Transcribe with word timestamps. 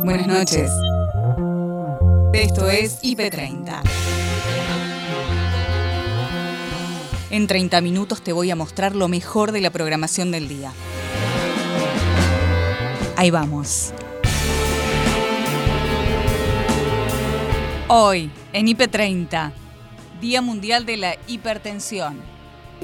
Buenas 0.00 0.26
noches. 0.26 0.70
Esto 2.32 2.68
es 2.68 3.00
IP30. 3.02 3.82
En 7.30 7.46
30 7.46 7.80
minutos 7.80 8.22
te 8.22 8.32
voy 8.32 8.50
a 8.50 8.56
mostrar 8.56 8.96
lo 8.96 9.08
mejor 9.08 9.52
de 9.52 9.60
la 9.60 9.70
programación 9.70 10.30
del 10.32 10.48
día. 10.48 10.72
Ahí 13.16 13.30
vamos. 13.30 13.92
Hoy, 17.88 18.30
en 18.52 18.66
IP30, 18.66 19.52
Día 20.20 20.42
Mundial 20.42 20.86
de 20.86 20.96
la 20.96 21.16
Hipertensión. 21.26 22.31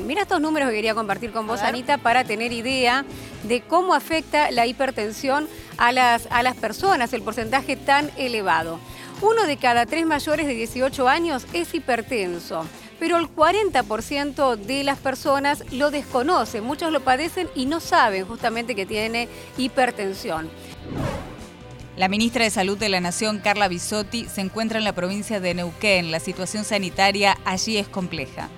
Mira 0.06 0.22
estos 0.22 0.40
números 0.40 0.68
que 0.68 0.76
quería 0.76 0.94
compartir 0.94 1.32
con 1.32 1.46
vos, 1.46 1.60
Anita, 1.60 1.98
para 1.98 2.24
tener 2.24 2.52
idea 2.52 3.04
de 3.44 3.60
cómo 3.60 3.94
afecta 3.94 4.50
la 4.50 4.66
hipertensión 4.66 5.48
a 5.76 5.92
las, 5.92 6.26
a 6.30 6.42
las 6.42 6.56
personas, 6.56 7.12
el 7.12 7.22
porcentaje 7.22 7.76
tan 7.76 8.10
elevado. 8.16 8.78
Uno 9.20 9.46
de 9.46 9.56
cada 9.56 9.86
tres 9.86 10.06
mayores 10.06 10.46
de 10.46 10.54
18 10.54 11.08
años 11.08 11.46
es 11.52 11.74
hipertenso, 11.74 12.64
pero 13.00 13.16
el 13.16 13.26
40% 13.26 14.56
de 14.56 14.84
las 14.84 14.98
personas 14.98 15.64
lo 15.72 15.90
desconocen, 15.90 16.64
muchos 16.64 16.92
lo 16.92 17.00
padecen 17.00 17.48
y 17.54 17.66
no 17.66 17.80
saben 17.80 18.26
justamente 18.26 18.74
que 18.74 18.86
tiene 18.86 19.28
hipertensión. 19.56 20.48
La 21.96 22.08
ministra 22.08 22.44
de 22.44 22.50
Salud 22.50 22.78
de 22.78 22.88
la 22.88 23.00
Nación, 23.00 23.40
Carla 23.40 23.66
Bisotti, 23.66 24.26
se 24.26 24.40
encuentra 24.40 24.78
en 24.78 24.84
la 24.84 24.94
provincia 24.94 25.40
de 25.40 25.52
Neuquén. 25.54 26.12
La 26.12 26.20
situación 26.20 26.62
sanitaria 26.62 27.36
allí 27.44 27.76
es 27.76 27.88
compleja. 27.88 28.48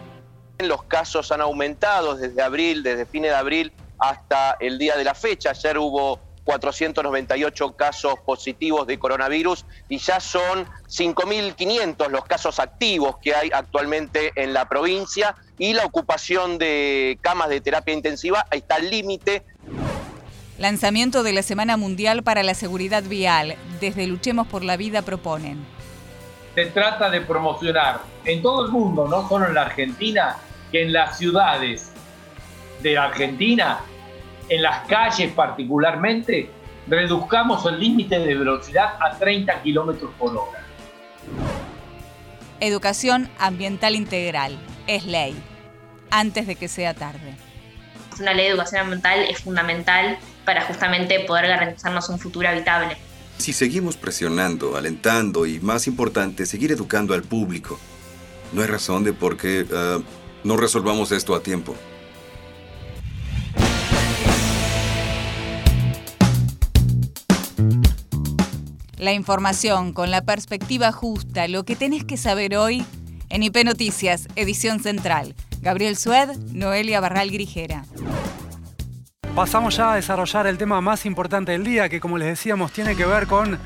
Los 0.69 0.83
casos 0.85 1.33
han 1.33 1.41
aumentado 1.41 2.17
desde 2.17 2.43
abril, 2.43 2.83
desde 2.83 3.07
fines 3.07 3.31
de 3.31 3.37
abril 3.37 3.73
hasta 3.99 4.57
el 4.61 4.79
día 4.79 4.97
de 4.97 5.05
la 5.05 5.15
fecha. 5.15 5.51
Ayer 5.51 5.79
hubo 5.79 6.19
498 6.45 7.77
casos 7.77 8.15
positivos 8.25 8.87
de 8.87 8.99
coronavirus 8.99 9.65
y 9.89 9.99
ya 9.99 10.21
son 10.21 10.67
5.500 10.89 12.09
los 12.09 12.25
casos 12.25 12.59
activos 12.59 13.19
que 13.23 13.35
hay 13.35 13.51
actualmente 13.53 14.33
en 14.35 14.53
la 14.53 14.69
provincia 14.69 15.37
y 15.59 15.75
la 15.75 15.85
ocupación 15.85 16.59
de 16.59 17.19
camas 17.21 17.51
de 17.51 17.61
terapia 17.61 17.95
intensiva 17.95 18.47
está 18.51 18.77
al 18.77 18.91
límite. 18.91 19.45
Lanzamiento 20.59 21.23
de 21.23 21.33
la 21.33 21.43
Semana 21.43 21.77
Mundial 21.77 22.23
para 22.23 22.43
la 22.43 22.55
Seguridad 22.55 23.03
Vial. 23.03 23.57
Desde 23.81 24.07
Luchemos 24.07 24.47
por 24.47 24.65
la 24.65 24.77
Vida 24.77 25.03
proponen. 25.03 25.65
Se 26.55 26.67
trata 26.67 27.09
de 27.11 27.21
promocionar 27.21 28.01
en 28.25 28.43
todo 28.43 28.67
el 28.67 28.73
mundo, 28.73 29.07
no 29.09 29.29
solo 29.29 29.47
en 29.47 29.55
la 29.55 29.63
Argentina, 29.63 30.37
que 30.71 30.83
en 30.83 30.93
las 30.93 31.19
ciudades 31.19 31.93
de 32.83 32.95
la 32.95 33.05
Argentina, 33.05 33.81
en 34.49 34.63
las 34.63 34.87
calles 34.87 35.33
particularmente, 35.33 36.51
reduzcamos 36.87 37.65
el 37.67 37.79
límite 37.79 38.19
de 38.19 38.35
velocidad 38.35 38.95
a 39.01 39.17
30 39.19 39.63
kilómetros 39.63 40.11
por 40.19 40.37
hora. 40.37 40.65
Educación 42.61 43.29
ambiental 43.39 43.95
integral. 43.95 44.59
Es 44.87 45.07
ley. 45.07 45.35
Antes 46.11 46.47
de 46.47 46.57
que 46.57 46.69
sea 46.69 46.95
tarde. 46.95 47.37
Una 48.19 48.35
ley 48.35 48.47
de 48.47 48.51
educación 48.51 48.83
ambiental 48.83 49.21
es 49.21 49.39
fundamental 49.39 50.19
para 50.45 50.63
justamente 50.63 51.21
poder 51.21 51.47
garantizarnos 51.47 52.09
un 52.09 52.19
futuro 52.19 52.49
habitable. 52.49 52.97
Si 53.39 53.53
seguimos 53.55 53.97
presionando, 53.97 54.77
alentando 54.77 55.47
y, 55.47 55.61
más 55.61 55.87
importante, 55.87 56.45
seguir 56.45 56.73
educando 56.73 57.15
al 57.15 57.23
público, 57.23 57.79
no 58.53 58.61
hay 58.61 58.67
razón 58.67 59.05
de 59.05 59.13
por 59.13 59.39
qué 59.39 59.63
uh, 59.63 60.03
no 60.45 60.57
resolvamos 60.57 61.13
esto 61.13 61.35
a 61.35 61.43
tiempo. 61.43 61.75
La 68.97 69.15
información 69.15 69.93
con 69.95 70.11
la 70.11 70.23
perspectiva 70.23 70.93
justa, 70.93 71.49
lo 71.49 71.65
que 71.65 71.75
tenés 71.75 72.05
que 72.05 72.17
saber 72.17 72.57
hoy 72.57 72.85
en 73.31 73.43
IP 73.43 73.65
Noticias, 73.65 74.29
edición 74.37 74.81
central. 74.81 75.35
Gabriel 75.63 75.97
Sued, 75.97 76.37
Noelia 76.53 77.01
Barral 77.01 77.31
Grijera. 77.31 77.85
Pasamos 79.35 79.77
ya 79.77 79.93
a 79.93 79.97
desarrollar 79.97 80.47
el 80.47 80.59
tema 80.59 80.81
más 80.81 81.07
importante 81.07 81.53
del 81.53 81.65
día, 81.65 81.89
que 81.89 82.01
como 82.01 82.19
les 82.19 82.29
decíamos 82.29 82.73
tiene 82.73 82.97
que 82.97 83.07
ver 83.07 83.27
con 83.27 83.59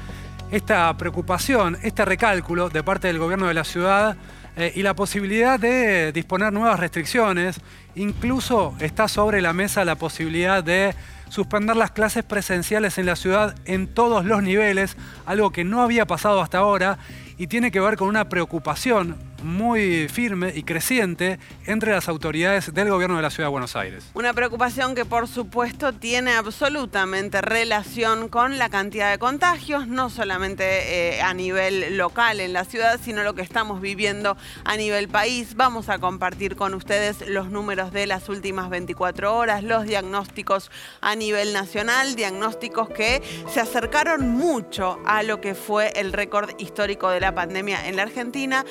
esta 0.51 0.97
preocupación, 0.97 1.79
este 1.83 2.05
recálculo 2.05 2.69
de 2.69 2.83
parte 2.83 3.09
del 3.09 3.19
gobierno 3.19 3.47
de 3.47 3.55
la 3.55 3.65
ciudad 3.65 4.17
eh, 4.57 4.73
y 4.75 4.83
la 4.83 4.95
posibilidad 4.95 5.59
de 5.59 6.13
disponer 6.13 6.53
nuevas 6.53 6.79
restricciones. 6.79 7.61
Incluso 7.95 8.75
está 8.81 9.09
sobre 9.09 9.41
la 9.41 9.53
mesa 9.53 9.85
la 9.85 9.97
posibilidad 9.97 10.63
de 10.63 10.95
suspender 11.29 11.77
las 11.77 11.91
clases 11.91 12.25
presenciales 12.25 12.99
en 12.99 13.07
la 13.07 13.17
ciudad 13.17 13.57
en 13.65 13.89
todos 13.89 14.25
los 14.25 14.43
niveles, 14.43 14.97
algo 15.27 15.51
que 15.51 15.65
no 15.65 15.83
había 15.83 16.07
pasado 16.07 16.41
hasta 16.41 16.59
ahora 16.59 16.99
y 17.39 17.49
tiene 17.49 17.73
que 17.73 17.81
ver 17.81 17.97
con 17.97 18.09
una 18.09 18.29
preocupación 18.29 19.17
muy 19.45 20.09
firme 20.09 20.53
y 20.55 20.63
creciente 20.63 21.39
entre 21.67 21.93
las 21.93 22.09
autoridades 22.09 22.73
del 22.73 22.89
gobierno 22.89 23.17
de 23.17 23.23
la 23.23 23.31
Ciudad 23.31 23.49
de 23.49 23.53
Buenos 23.53 23.77
Aires. 23.77 24.11
Una 24.15 24.33
preocupación 24.33 24.95
que 24.95 25.05
por 25.05 25.29
supuesto 25.29 25.93
tiene 25.93 26.33
absolutamente 26.33 27.41
relación 27.41 28.29
con 28.29 28.59
la 28.59 28.69
cantidad 28.69 29.11
de 29.11 29.19
contagios, 29.19 29.87
no 29.87 30.11
solamente 30.11 31.17
eh, 31.17 31.23
a 31.23 31.35
nivel 31.35 31.97
local 31.97 32.41
en 32.41 32.53
la 32.53 32.65
ciudad, 32.65 32.99
sino 33.03 33.23
lo 33.23 33.35
que 33.35 33.43
estamos 33.43 33.81
viviendo 33.81 34.37
a 34.65 34.77
nivel 34.77 35.09
país. 35.09 35.55
Vamos 35.55 35.89
a 35.89 35.99
compartir 35.99 36.57
con 36.57 36.75
ustedes 36.75 37.29
los 37.29 37.51
números 37.51 37.93
de 37.93 38.07
las 38.07 38.29
últimas 38.29 38.71
24 38.71 39.37
horas, 39.37 39.63
los 39.63 39.85
diagnósticos 39.85 40.71
a 41.01 41.15
nivel 41.15 41.53
nacional, 41.53 42.17
diagnósticos 42.17 42.89
que 42.89 43.23
se 43.53 43.61
acercaron 43.61 44.29
mucho 44.31 44.99
a 45.07 45.23
lo 45.23 45.41
que 45.41 45.55
fue 45.55 45.93
el 45.97 46.13
récord 46.13 46.51
histórico 46.59 47.11
de 47.11 47.21
la 47.21 47.35
pandemia 47.35 47.89
en 47.89 47.97
la 47.97 48.03
Argentina. 48.03 48.65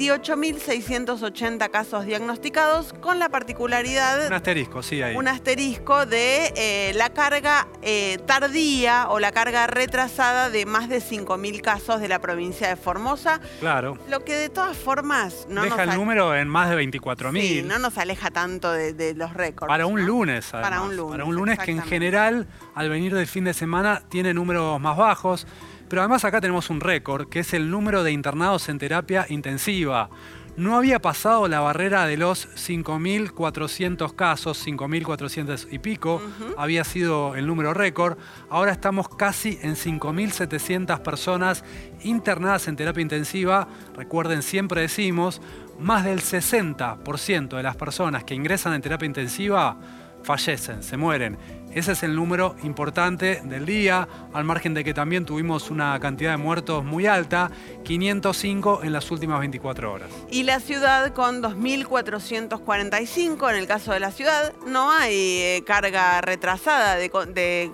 28.680 0.00 1.70
casos 1.70 2.06
diagnosticados, 2.06 2.94
con 2.94 3.18
la 3.18 3.28
particularidad... 3.28 4.26
Un 4.26 4.32
asterisco, 4.32 4.82
sí, 4.82 5.02
ahí. 5.02 5.14
Un 5.14 5.28
asterisco 5.28 6.06
de 6.06 6.54
eh, 6.56 6.92
la 6.94 7.10
carga 7.10 7.68
eh, 7.82 8.18
tardía 8.26 9.10
o 9.10 9.20
la 9.20 9.30
carga 9.30 9.66
retrasada 9.66 10.48
de 10.48 10.64
más 10.64 10.88
de 10.88 11.00
5.000 11.00 11.60
casos 11.60 12.00
de 12.00 12.08
la 12.08 12.18
provincia 12.18 12.68
de 12.68 12.76
Formosa. 12.76 13.42
Claro. 13.60 13.98
Lo 14.08 14.24
que 14.24 14.34
de 14.34 14.48
todas 14.48 14.76
formas... 14.76 15.46
No 15.50 15.62
Deja 15.62 15.82
el 15.82 15.94
número 15.94 16.34
en 16.34 16.48
más 16.48 16.70
de 16.70 16.76
24.000. 16.76 17.40
Sí, 17.40 17.62
no 17.62 17.78
nos 17.78 17.98
aleja 17.98 18.30
tanto 18.30 18.72
de, 18.72 19.14
los 19.14 19.34
récords. 19.34 19.68
Para 19.68 19.84
un 19.84 20.06
lunes, 20.06 20.54
además. 20.54 20.70
Para 20.70 20.82
un 20.82 20.96
lunes. 20.96 21.12
Para 21.12 21.24
un 21.26 21.34
lunes 21.34 21.58
que 21.58 21.72
en 21.72 21.82
general, 21.82 22.46
al 22.74 22.88
venir 22.88 23.14
del 23.14 23.26
fin 23.26 23.44
de 23.44 23.52
semana, 23.52 24.02
tiene 24.08 24.32
números 24.32 24.80
más 24.80 24.96
bajos. 24.96 25.46
Pero 25.90 26.02
además 26.02 26.24
acá 26.24 26.40
tenemos 26.40 26.70
un 26.70 26.80
récord, 26.80 27.28
que 27.28 27.40
es 27.40 27.52
el 27.52 27.68
número 27.68 28.04
de 28.04 28.12
internados 28.12 28.68
en 28.68 28.78
terapia 28.78 29.26
intensiva. 29.28 30.08
No 30.56 30.76
había 30.76 31.00
pasado 31.00 31.48
la 31.48 31.58
barrera 31.58 32.06
de 32.06 32.16
los 32.16 32.48
5.400 32.54 34.14
casos, 34.14 34.64
5.400 34.64 35.66
y 35.72 35.80
pico, 35.80 36.22
había 36.56 36.84
sido 36.84 37.34
el 37.34 37.48
número 37.48 37.74
récord. 37.74 38.18
Ahora 38.50 38.70
estamos 38.70 39.08
casi 39.08 39.58
en 39.62 39.74
5.700 39.74 41.00
personas 41.00 41.64
internadas 42.04 42.68
en 42.68 42.76
terapia 42.76 43.02
intensiva. 43.02 43.66
Recuerden, 43.96 44.42
siempre 44.42 44.82
decimos, 44.82 45.42
más 45.80 46.04
del 46.04 46.20
60% 46.20 47.56
de 47.56 47.62
las 47.64 47.74
personas 47.74 48.22
que 48.22 48.36
ingresan 48.36 48.74
en 48.74 48.82
terapia 48.82 49.06
intensiva 49.06 49.76
fallecen, 50.22 50.82
se 50.82 50.96
mueren. 50.96 51.38
Ese 51.72 51.92
es 51.92 52.02
el 52.02 52.16
número 52.16 52.56
importante 52.64 53.42
del 53.44 53.64
día, 53.64 54.08
al 54.32 54.42
margen 54.42 54.74
de 54.74 54.82
que 54.82 54.92
también 54.92 55.24
tuvimos 55.24 55.70
una 55.70 56.00
cantidad 56.00 56.32
de 56.32 56.36
muertos 56.36 56.84
muy 56.84 57.06
alta, 57.06 57.52
505 57.84 58.80
en 58.82 58.92
las 58.92 59.08
últimas 59.12 59.38
24 59.38 59.92
horas. 59.92 60.10
Y 60.32 60.42
la 60.42 60.58
ciudad 60.58 61.14
con 61.14 61.40
2.445, 61.40 63.50
en 63.50 63.56
el 63.56 63.68
caso 63.68 63.92
de 63.92 64.00
la 64.00 64.10
ciudad, 64.10 64.52
no 64.66 64.90
hay 64.90 65.14
eh, 65.14 65.62
carga 65.64 66.20
retrasada 66.20 66.96
de, 66.96 67.08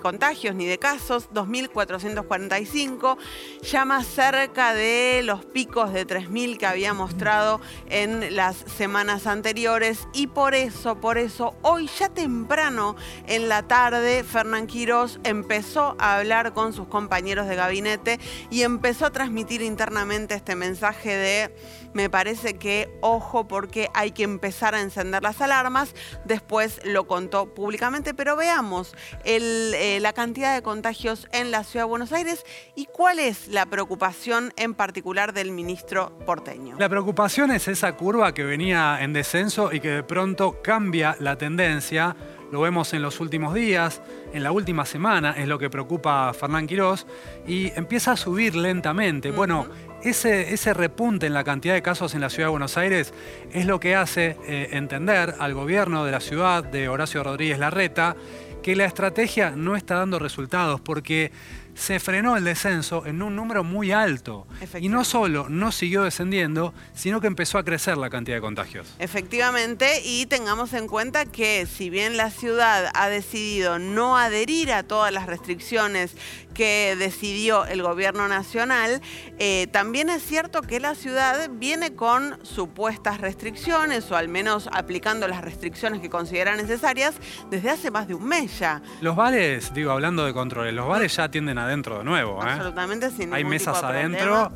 contagios 0.02 0.54
ni 0.54 0.66
de 0.66 0.78
casos, 0.78 1.31
2.445, 1.31 3.16
ya 3.62 3.87
más 3.87 4.06
cerca 4.06 4.75
de 4.75 5.22
los 5.25 5.46
picos 5.46 5.94
de 5.94 6.06
3.000 6.06 6.58
que 6.58 6.66
había 6.66 6.92
mostrado 6.92 7.62
en 7.88 8.37
las 8.37 8.56
semanas 8.56 9.26
anteriores 9.26 10.06
y 10.12 10.26
por 10.26 10.54
eso, 10.54 11.00
por 11.00 11.16
eso, 11.16 11.54
hoy 11.62 11.88
ya 11.99 12.10
temprano 12.10 12.94
en 13.26 13.49
la 13.49 13.62
tarde, 13.62 13.86
Fernán 13.87 14.67
Quirós 14.67 15.21
empezó 15.23 15.94
a 16.00 16.17
hablar 16.17 16.53
con 16.55 16.73
sus 16.73 16.88
compañeros 16.88 17.47
de 17.47 17.55
gabinete 17.55 18.19
y 18.50 18.62
empezó 18.62 19.06
a 19.06 19.11
transmitir 19.11 19.62
internamente 19.62 20.35
este 20.35 20.56
mensaje 20.56 21.11
de 21.11 21.55
me 21.94 22.11
parece 22.11 22.55
que 22.59 22.91
ojo 23.00 23.47
porque 23.47 23.88
hay 23.94 24.11
que 24.11 24.25
empezar 24.25 24.75
a 24.75 24.81
encender 24.81 25.23
las 25.23 25.41
alarmas. 25.41 25.94
Después 26.25 26.81
lo 26.85 27.06
contó 27.06 27.55
públicamente, 27.55 28.12
pero 28.12 28.35
veamos 28.35 28.93
eh, 29.25 29.99
la 30.03 30.12
cantidad 30.12 30.55
de 30.55 30.62
contagios 30.62 31.29
en 31.31 31.53
la 31.53 31.62
ciudad 31.62 31.85
de 31.85 31.91
Buenos 31.91 32.12
Aires 32.12 32.44
y 32.75 32.87
cuál 32.87 33.21
es 33.21 33.47
la 33.47 33.67
preocupación 33.67 34.53
en 34.56 34.75
particular 34.75 35.33
del 35.33 35.53
ministro 35.53 36.19
porteño. 36.27 36.75
La 36.79 36.88
preocupación 36.88 37.53
es 37.53 37.69
esa 37.69 37.93
curva 37.93 38.35
que 38.35 38.43
venía 38.43 38.99
en 39.00 39.12
descenso 39.12 39.73
y 39.73 39.79
que 39.79 39.91
de 39.91 40.03
pronto 40.03 40.61
cambia 40.62 41.17
la 41.21 41.38
tendencia 41.38 42.17
lo 42.50 42.60
vemos 42.60 42.93
en 42.94 43.02
los 43.02 43.20
últimos 43.20 43.54
días, 43.54 44.00
en 44.32 44.43
la 44.43 44.52
última 44.52 44.84
semana, 44.84 45.32
es 45.37 45.48
lo 45.48 45.58
que 45.58 45.70
preocupa 45.70 46.28
a 46.28 46.34
Fernán 46.34 46.66
Quirós, 46.66 47.06
y 47.46 47.72
empieza 47.76 48.12
a 48.12 48.16
subir 48.16 48.54
lentamente. 48.54 49.31
Bueno, 49.31 49.66
ese, 50.02 50.52
ese, 50.54 50.75
repunte 50.75 51.26
en 51.26 51.34
la 51.34 51.43
cantidad 51.43 51.75
de 51.75 51.82
casos 51.82 52.14
en 52.14 52.20
la 52.20 52.31
ciudad 52.31 52.48
de 52.48 52.50
Buenos 52.52 52.76
Aires 52.76 53.12
es 53.52 53.66
lo 53.66 53.81
que 53.81 53.96
hace 53.96 54.37
eh, 54.46 54.69
entender 54.72 55.34
al 55.38 55.54
gobierno 55.54 56.04
de 56.04 56.12
la 56.12 56.20
ciudad, 56.20 56.62
de 56.62 56.88
Horacio 56.88 57.25
Rodríguez 57.25 57.58
Larreta, 57.58 58.14
que 58.62 58.76
la 58.76 58.84
estrategia 58.84 59.50
no 59.50 59.76
está 59.76 59.96
dando 59.96 60.19
resultados, 60.19 60.81
porque 60.81 61.32
se 61.76 62.00
frenó 62.00 62.37
el 62.37 62.44
descenso 62.44 63.05
en 63.06 63.23
un 63.23 63.37
número 63.37 63.62
muy 63.62 63.93
alto. 63.93 64.46
Y 64.81 64.88
no 64.88 65.05
solo 65.05 65.49
no 65.49 65.70
siguió 65.70 66.02
descendiendo, 66.05 66.73
sino 66.94 67.20
que 67.20 67.26
empezó 67.26 67.58
a 67.58 67.64
crecer 67.64 67.96
la 67.99 68.11
cantidad 68.11 68.38
de 68.38 68.40
contagios. 68.40 68.94
Efectivamente, 68.99 70.00
y 70.02 70.26
tengamos 70.26 70.73
en 70.73 70.88
cuenta 70.88 71.26
que 71.26 71.67
si 71.67 71.90
bien 71.90 72.17
la 72.17 72.31
ciudad 72.31 72.90
ha 72.94 73.08
decidido 73.08 73.78
no 73.78 74.17
adherir 74.17 74.73
a 74.73 74.82
todas 74.82 75.12
las 75.12 75.26
restricciones 75.26 76.17
que 76.55 76.96
decidió 76.99 77.67
el 77.67 77.82
gobierno 77.82 78.28
nacional, 78.28 79.02
eh, 79.38 79.67
también 79.70 80.08
es 80.08 80.23
cierto 80.23 80.62
que 80.62 80.81
la 80.81 80.94
ciudad 80.94 81.50
viene 81.52 81.94
con 81.94 82.38
supuestas 82.43 83.20
restricciones, 83.20 84.11
o 84.11 84.17
al 84.17 84.28
menos 84.28 84.70
aplicando 84.73 85.28
las 85.28 85.43
restricciones 85.43 86.00
que 86.00 86.08
considera 86.08 86.56
necesarias, 86.56 87.17
desde 87.50 87.69
hace 87.69 87.90
más 87.90 88.08
de 88.08 88.14
un 88.14 88.25
mes 88.25 88.58
ya. 88.58 88.81
Los 89.02 89.17
bares, 89.17 89.75
digo, 89.75 89.90
hablando 89.90 90.25
de 90.25 90.32
controles, 90.32 90.73
los 90.73 90.88
bares 90.88 91.14
ya 91.14 91.31
tienden 91.31 91.58
adentro 91.66 91.98
de 91.98 92.04
nuevo. 92.04 92.42
¿eh? 92.42 92.50
Absolutamente 92.50 93.10
sin 93.10 93.32
Hay 93.32 93.44
mesas 93.44 93.82
adentro 93.82 94.50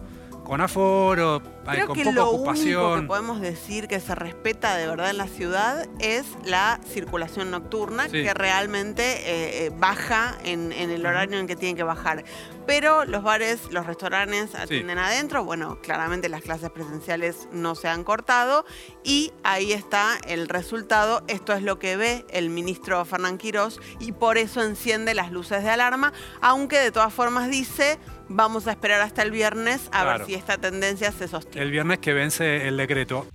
con 0.50 0.60
aforo, 0.60 1.40
Creo 1.64 1.86
con 1.86 1.94
que 1.96 2.02
poca 2.02 2.14
lo 2.16 2.28
ocupación. 2.30 2.82
único 2.82 3.00
que 3.02 3.06
podemos 3.06 3.40
decir 3.40 3.86
que 3.86 4.00
se 4.00 4.16
respeta 4.16 4.74
de 4.76 4.88
verdad 4.88 5.10
en 5.10 5.18
la 5.18 5.28
ciudad 5.28 5.86
es 6.00 6.26
la 6.44 6.80
circulación 6.92 7.52
nocturna, 7.52 8.06
Sí. 8.08 8.24
que 8.24 8.34
realmente 8.34 9.02
eh, 9.04 9.66
eh, 9.66 9.70
baja 9.78 10.36
en, 10.42 10.72
en 10.72 10.90
el 10.90 11.06
horario 11.06 11.38
en 11.38 11.46
que 11.46 11.54
tiene 11.54 11.76
que 11.76 11.84
bajar. 11.84 12.24
Pero 12.66 13.04
los 13.04 13.22
bares, 13.22 13.60
los 13.70 13.86
restaurantes 13.86 14.56
atienden 14.56 14.98
adentro. 14.98 15.44
Bueno, 15.44 15.78
claramente 15.82 16.28
las 16.28 16.42
clases 16.42 16.70
presenciales 16.70 17.46
no 17.52 17.76
se 17.76 17.86
han 17.86 18.02
cortado 18.02 18.64
y 19.04 19.32
ahí 19.44 19.72
está 19.72 20.18
el 20.26 20.48
resultado. 20.48 21.22
Esto 21.28 21.52
es 21.52 21.62
lo 21.62 21.78
que 21.78 21.96
ve 21.96 22.24
el 22.30 22.50
ministro 22.50 23.04
Fernán 23.04 23.38
Quirós 23.38 23.78
y 24.00 24.10
por 24.10 24.36
eso 24.36 24.62
enciende 24.64 25.14
las 25.14 25.30
luces 25.30 25.62
de 25.62 25.70
alarma, 25.70 26.12
aunque 26.40 26.78
de 26.80 26.90
todas 26.90 27.14
formas 27.14 27.48
dice... 27.50 28.00
Vamos 28.32 28.68
a 28.68 28.70
esperar 28.70 29.00
hasta 29.00 29.22
el 29.22 29.32
viernes 29.32 29.88
a 29.88 30.02
Claro. 30.02 30.18
ver 30.18 30.26
si 30.28 30.34
esta 30.34 30.56
tendencia 30.56 31.10
se 31.10 31.26
sostiene. 31.26 31.64
El 31.66 31.72
viernes 31.72 31.98
que 31.98 32.12
vence 32.12 32.68
el 32.68 32.76
decreto. 32.76 33.26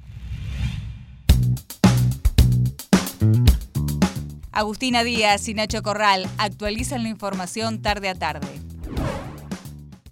Agustina 4.53 5.03
Díaz 5.03 5.49
y 5.49 5.53
Nacho 5.53 5.83
Corral 5.83 6.25
actualizan 6.37 7.03
la 7.03 7.09
información 7.09 7.81
tarde 7.81 8.07
a 8.07 8.15
tarde. 8.15 8.47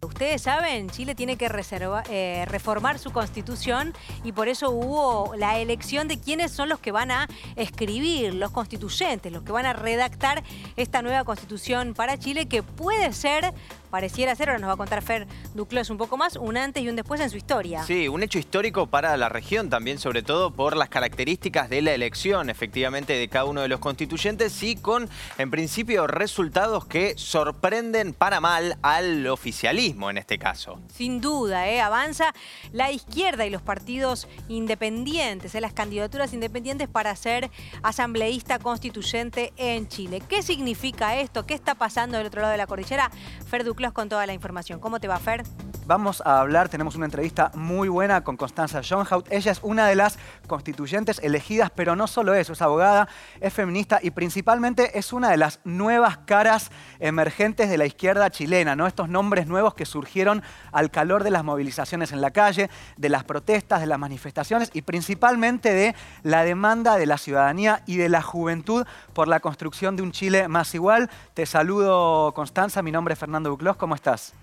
Ustedes 0.02 0.42
saben, 0.42 0.90
Chile 0.90 1.16
tiene 1.16 1.38
que 1.38 1.48
reserva- 1.48 2.04
eh, 2.10 2.44
reformar 2.50 3.00
su 3.00 3.12
constitución 3.12 3.94
y 4.26 4.34
por 4.34 4.50
eso 4.50 4.70
hubo 4.70 5.34
la 5.38 5.60
elección 5.60 6.10
de 6.10 6.20
quiénes 6.20 6.52
son 6.52 6.68
los 6.68 6.80
que 6.80 6.92
van 6.92 7.10
a 7.10 7.28
escribir, 7.56 8.34
los 8.34 8.52
constituyentes, 8.52 9.32
los 9.32 9.44
que 9.44 9.54
van 9.54 9.66
a 9.66 9.72
redactar 9.74 10.44
esta 10.76 11.02
nueva 11.02 11.24
constitución 11.24 11.94
para 11.94 12.20
Chile 12.20 12.48
que 12.48 12.62
puede 12.64 13.12
ser, 13.14 13.54
pareciera 13.94 14.36
ser, 14.36 14.50
ahora 14.50 14.60
nos 14.60 14.69
va 14.69 14.74
a 14.74 14.78
contar 14.78 15.04
Fer 15.04 15.28
Duclos 15.54 15.92
un 15.92 16.00
poco 16.00 16.18
más, 16.18 16.36
un 16.36 16.57
antes 16.57 16.81
y 16.81 16.90
un 16.90 16.95
después 16.95 17.22
en 17.22 17.30
su 17.30 17.38
historia. 17.38 17.84
Sí, 17.84 18.07
un 18.07 18.24
hecho 18.24 18.40
histórico 18.40 18.88
para 18.88 19.16
la 19.18 19.30
región 19.30 19.69
también, 19.69 20.00
sobre 20.00 20.24
todo 20.24 20.50
por 20.50 20.75
las 20.75 20.90
características 20.90 21.69
de 21.69 21.84
la 21.84 21.94
elección, 21.94 22.50
efectivamente, 22.50 23.13
de 23.13 23.28
cada 23.28 23.45
uno 23.45 23.62
de 23.62 23.68
los 23.68 23.80
constituyentes 23.80 24.63
y 24.63 24.78
con, 24.78 25.07
en 25.38 25.51
principio, 25.51 26.07
resultados 26.07 26.86
que 26.86 27.13
sorprenden 27.19 28.13
para 28.13 28.40
mal 28.40 28.80
al 28.81 29.28
oficialismo 29.28 30.10
en 30.10 30.18
este 30.18 30.39
caso. 30.39 30.80
Sin 30.92 31.22
duda, 31.22 31.69
¿eh? 31.69 31.80
avanza 31.80 32.34
la 32.72 32.92
izquierda 32.92 33.46
y 33.46 33.51
los 33.51 33.62
partidos 33.62 34.28
independientes, 34.48 35.54
¿eh? 35.54 35.62
las 35.62 35.74
candidaturas 35.74 36.34
independientes 36.34 36.88
para 36.88 37.16
ser 37.16 37.51
asambleísta 37.84 38.57
constituyente 38.57 39.54
en 39.56 39.88
Chile. 39.88 40.19
¿Qué 40.28 40.42
significa 40.42 41.16
esto? 41.19 41.46
¿Qué 41.46 41.54
está 41.54 41.75
pasando 41.75 42.18
del 42.18 42.25
otro 42.25 42.42
lado 42.42 42.54
de 42.54 42.57
la 42.57 42.66
cordillera? 42.66 43.12
Fer 43.48 43.63
Duclos 43.63 43.83
con 43.92 44.08
toda 44.08 44.26
la 44.26 44.34
información. 44.34 44.80
¿Cómo 44.80 45.00
te 45.00 45.08
va, 45.08 45.20
Fer? 45.20 45.44
Vamos 45.86 46.24
a 46.26 46.40
hablar, 46.40 46.70
tenemos 46.70 46.96
una 46.96 47.04
entrevista 47.04 47.52
muy 47.56 47.90
buena 47.90 48.24
con 48.24 48.38
Constanza 48.38 48.82
Schoenhout. 48.82 49.28
Ella 49.30 49.52
es 49.52 49.60
una 49.64 49.86
de 49.86 49.96
las 49.96 50.18
constituyentes 50.48 51.20
elegidas, 51.20 51.72
pero 51.76 51.98
no 51.98 52.08
solo 52.08 52.34
eso, 52.34 52.54
es 52.54 52.62
abogada, 52.62 53.10
es 53.42 53.52
feminista 53.52 54.00
y 54.02 54.12
principalmente 54.12 54.98
es 54.98 55.12
una 55.12 55.30
de 55.30 55.36
las 55.36 55.60
nuevas 55.66 56.20
caras 56.20 56.72
emergentes 57.00 57.70
de 57.70 57.78
la 57.78 57.86
izquierda 57.86 58.30
chilena, 58.30 58.78
¿no? 58.78 58.88
Estos 58.88 59.10
nombres 59.10 59.46
nuevos 59.48 59.74
que 59.74 59.86
surgieron 59.86 60.42
al 60.72 60.90
calor 60.90 61.26
de 61.26 61.32
las 61.32 61.44
movilizaciones 61.44 62.14
en 62.14 62.22
la 62.22 62.32
calle, 62.32 62.70
de 62.96 63.10
las 63.10 63.26
protestas, 63.26 63.82
de 63.82 63.88
las 63.88 64.00
manifestaciones 64.00 64.70
y 64.72 64.84
principalmente 64.84 65.74
de 65.74 65.96
la 66.24 66.46
demanda 66.46 66.96
de 66.96 67.08
la 67.08 67.18
ciudadanía 67.18 67.84
y 67.86 67.98
de 67.98 68.08
la 68.08 68.22
juventud 68.22 68.86
por 69.12 69.28
la 69.28 69.42
construcción 69.42 69.98
de 69.98 70.04
un 70.04 70.14
Chile 70.14 70.48
más 70.48 70.74
igual. 70.76 71.10
Te 71.34 71.46
saludo, 71.46 72.34
Constanza, 72.34 72.82
mi 72.82 72.92
nombre 72.92 73.16
es 73.16 73.20
Fernando 73.20 73.50
¿cómo 73.78 73.96
estás? 73.96 74.34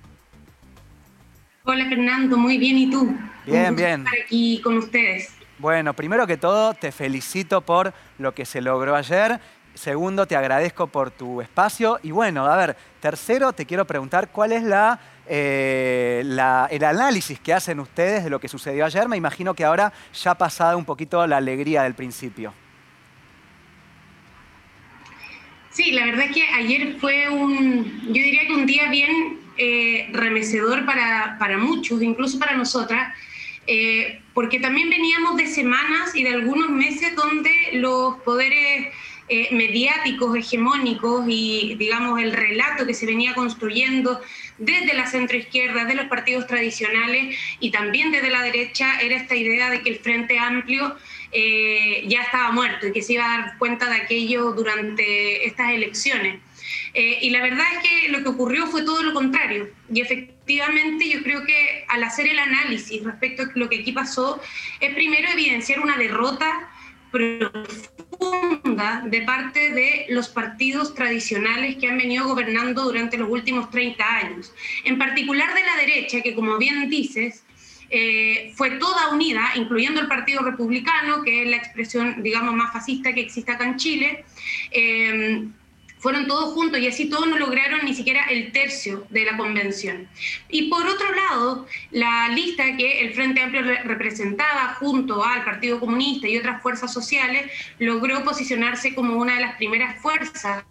Hola 1.65 1.85
Fernando, 1.89 2.37
muy 2.37 2.59
bien, 2.59 2.79
¿y 2.79 2.91
tú? 2.91 3.05
Bien, 3.47 3.59
Un 3.65 3.71
gusto 3.71 3.77
bien. 3.77 4.01
Estar 4.07 4.21
aquí 4.25 4.61
con 4.63 4.79
ustedes. 4.79 5.35
Bueno, 5.59 5.93
primero 5.95 6.27
que 6.27 6.37
todo, 6.37 6.73
te 6.75 6.91
felicito 6.91 7.61
por 7.61 7.93
lo 8.19 8.35
que 8.35 8.47
se 8.47 8.61
logró 8.61 8.97
ayer. 8.97 9.39
Segundo, 9.75 10.27
te 10.27 10.37
agradezco 10.37 10.87
por 10.87 11.11
tu 11.11 11.41
espacio. 11.43 12.01
Y 12.03 12.11
bueno, 12.11 12.47
a 12.47 12.57
ver, 12.57 12.77
tercero, 13.01 13.53
te 13.53 13.67
quiero 13.67 13.85
preguntar 13.87 14.29
cuál 14.31 14.53
es 14.53 14.63
la, 14.63 14.99
eh, 15.27 16.23
la- 16.25 16.67
el 16.71 16.83
análisis 16.83 17.39
que 17.41 17.53
hacen 17.55 17.79
ustedes 17.79 18.25
de 18.25 18.31
lo 18.31 18.41
que 18.41 18.49
sucedió 18.49 18.85
ayer. 18.87 19.07
Me 19.09 19.17
imagino 19.17 19.55
que 19.55 19.65
ahora 19.65 19.93
ya 20.15 20.33
ha 20.33 20.39
pasado 20.39 20.77
un 20.79 20.85
poquito 20.85 21.25
la 21.27 21.37
alegría 21.37 21.83
del 21.83 21.95
principio. 21.95 22.53
Sí, 25.71 25.93
la 25.93 26.05
verdad 26.07 26.27
es 26.27 26.33
que 26.33 26.43
ayer 26.49 26.97
fue 27.01 27.29
un, 27.29 28.03
yo 28.07 28.23
diría 28.23 28.47
que 28.47 28.55
un 28.55 28.67
día 28.67 28.91
bien 28.91 29.39
eh, 29.57 30.09
remecedor 30.13 30.85
para, 30.85 31.37
para 31.39 31.59
muchos, 31.59 32.03
incluso 32.03 32.39
para 32.39 32.57
nosotras, 32.57 33.15
eh, 33.67 34.21
porque 34.35 34.59
también 34.59 34.91
veníamos 34.91 35.37
de 35.37 35.47
semanas 35.47 36.15
y 36.15 36.25
de 36.25 36.31
algunos 36.31 36.71
meses 36.71 37.15
donde 37.15 37.53
los 37.75 38.17
poderes 38.25 38.89
eh, 39.29 39.49
mediáticos, 39.53 40.37
hegemónicos 40.37 41.25
y, 41.29 41.77
digamos, 41.79 42.21
el 42.21 42.33
relato 42.33 42.85
que 42.85 42.95
se 42.95 43.07
venía 43.07 43.33
construyendo 43.33 44.21
desde 44.59 44.93
la 44.95 45.07
centroizquierda, 45.07 45.85
de 45.85 45.95
los 45.95 46.07
partidos 46.07 46.49
tradicionales 46.49 47.39
y 47.61 47.71
también 47.71 48.11
desde 48.11 48.29
la 48.29 48.43
derecha, 48.43 48.99
era 49.01 49.15
esta 49.15 49.37
idea 49.37 49.71
de 49.71 49.83
que 49.83 49.91
el 49.91 50.01
Frente 50.01 50.37
Amplio 50.37 50.97
eh, 51.33 52.05
ya 52.07 52.23
estaba 52.23 52.51
muerto 52.51 52.89
y 52.89 52.93
que 52.93 53.03
se 53.03 53.15
iba 53.15 53.25
a 53.25 53.39
dar 53.39 53.59
cuenta 53.59 53.89
de 53.89 53.97
aquello 53.97 54.53
durante 54.53 55.47
estas 55.47 55.73
elecciones. 55.73 56.41
Eh, 56.93 57.19
y 57.23 57.31
la 57.31 57.41
verdad 57.41 57.67
es 57.77 57.89
que 57.89 58.09
lo 58.09 58.23
que 58.23 58.29
ocurrió 58.29 58.67
fue 58.67 58.83
todo 58.83 59.03
lo 59.03 59.15
contrario. 59.15 59.71
Y 59.93 60.01
efectivamente 60.01 61.09
yo 61.09 61.23
creo 61.23 61.45
que 61.45 61.85
al 61.89 62.03
hacer 62.03 62.27
el 62.27 62.39
análisis 62.39 63.05
respecto 63.05 63.45
a 63.45 63.51
lo 63.55 63.69
que 63.69 63.81
aquí 63.81 63.93
pasó, 63.93 64.41
es 64.81 64.95
primero 64.95 65.29
evidenciar 65.31 65.81
una 65.81 65.97
derrota 65.97 66.69
profunda 67.11 69.03
de 69.07 69.23
parte 69.23 69.73
de 69.73 70.07
los 70.11 70.29
partidos 70.29 70.95
tradicionales 70.95 71.77
que 71.77 71.89
han 71.89 71.99
venido 71.99 72.27
gobernando 72.27 72.85
durante 72.85 73.17
los 73.17 73.29
últimos 73.29 73.71
30 73.71 74.05
años. 74.05 74.53
En 74.85 74.99
particular 74.99 75.53
de 75.55 75.65
la 75.65 75.77
derecha, 75.77 76.21
que 76.21 76.35
como 76.35 76.57
bien 76.59 76.89
dices, 76.89 77.45
eh, 77.91 78.53
fue 78.55 78.71
toda 78.79 79.11
unida, 79.11 79.51
incluyendo 79.57 80.01
el 80.01 80.07
Partido 80.07 80.43
Republicano, 80.43 81.23
que 81.23 81.43
es 81.43 81.49
la 81.51 81.57
expresión, 81.57 82.23
digamos, 82.23 82.55
más 82.55 82.73
fascista 82.73 83.13
que 83.13 83.21
existe 83.21 83.53
acá 83.53 83.65
en 83.65 83.77
Chile. 83.77 84.25
Eh, 84.71 85.49
fueron 85.99 86.27
todos 86.27 86.55
juntos 86.55 86.81
y 86.81 86.87
así 86.87 87.11
todos 87.11 87.27
no 87.27 87.37
lograron 87.37 87.85
ni 87.85 87.93
siquiera 87.93 88.25
el 88.31 88.53
tercio 88.53 89.07
de 89.11 89.27
la 89.27 89.37
convención. 89.37 90.09
Y 90.49 90.71
por 90.71 90.87
otro 90.87 91.15
lado, 91.15 91.67
la 91.91 92.29
lista 92.29 92.75
que 92.79 93.03
el 93.03 93.13
Frente 93.13 93.43
Amplio 93.43 93.63
re- 93.63 93.83
representaba 93.83 94.77
junto 94.79 95.23
al 95.23 95.45
Partido 95.45 95.79
Comunista 95.79 96.27
y 96.27 96.39
otras 96.39 96.63
fuerzas 96.63 96.91
sociales 96.91 97.53
logró 97.79 98.25
posicionarse 98.25 98.95
como 98.95 99.17
una 99.17 99.35
de 99.35 99.41
las 99.43 99.57
primeras 99.57 100.01
fuerzas 100.01 100.65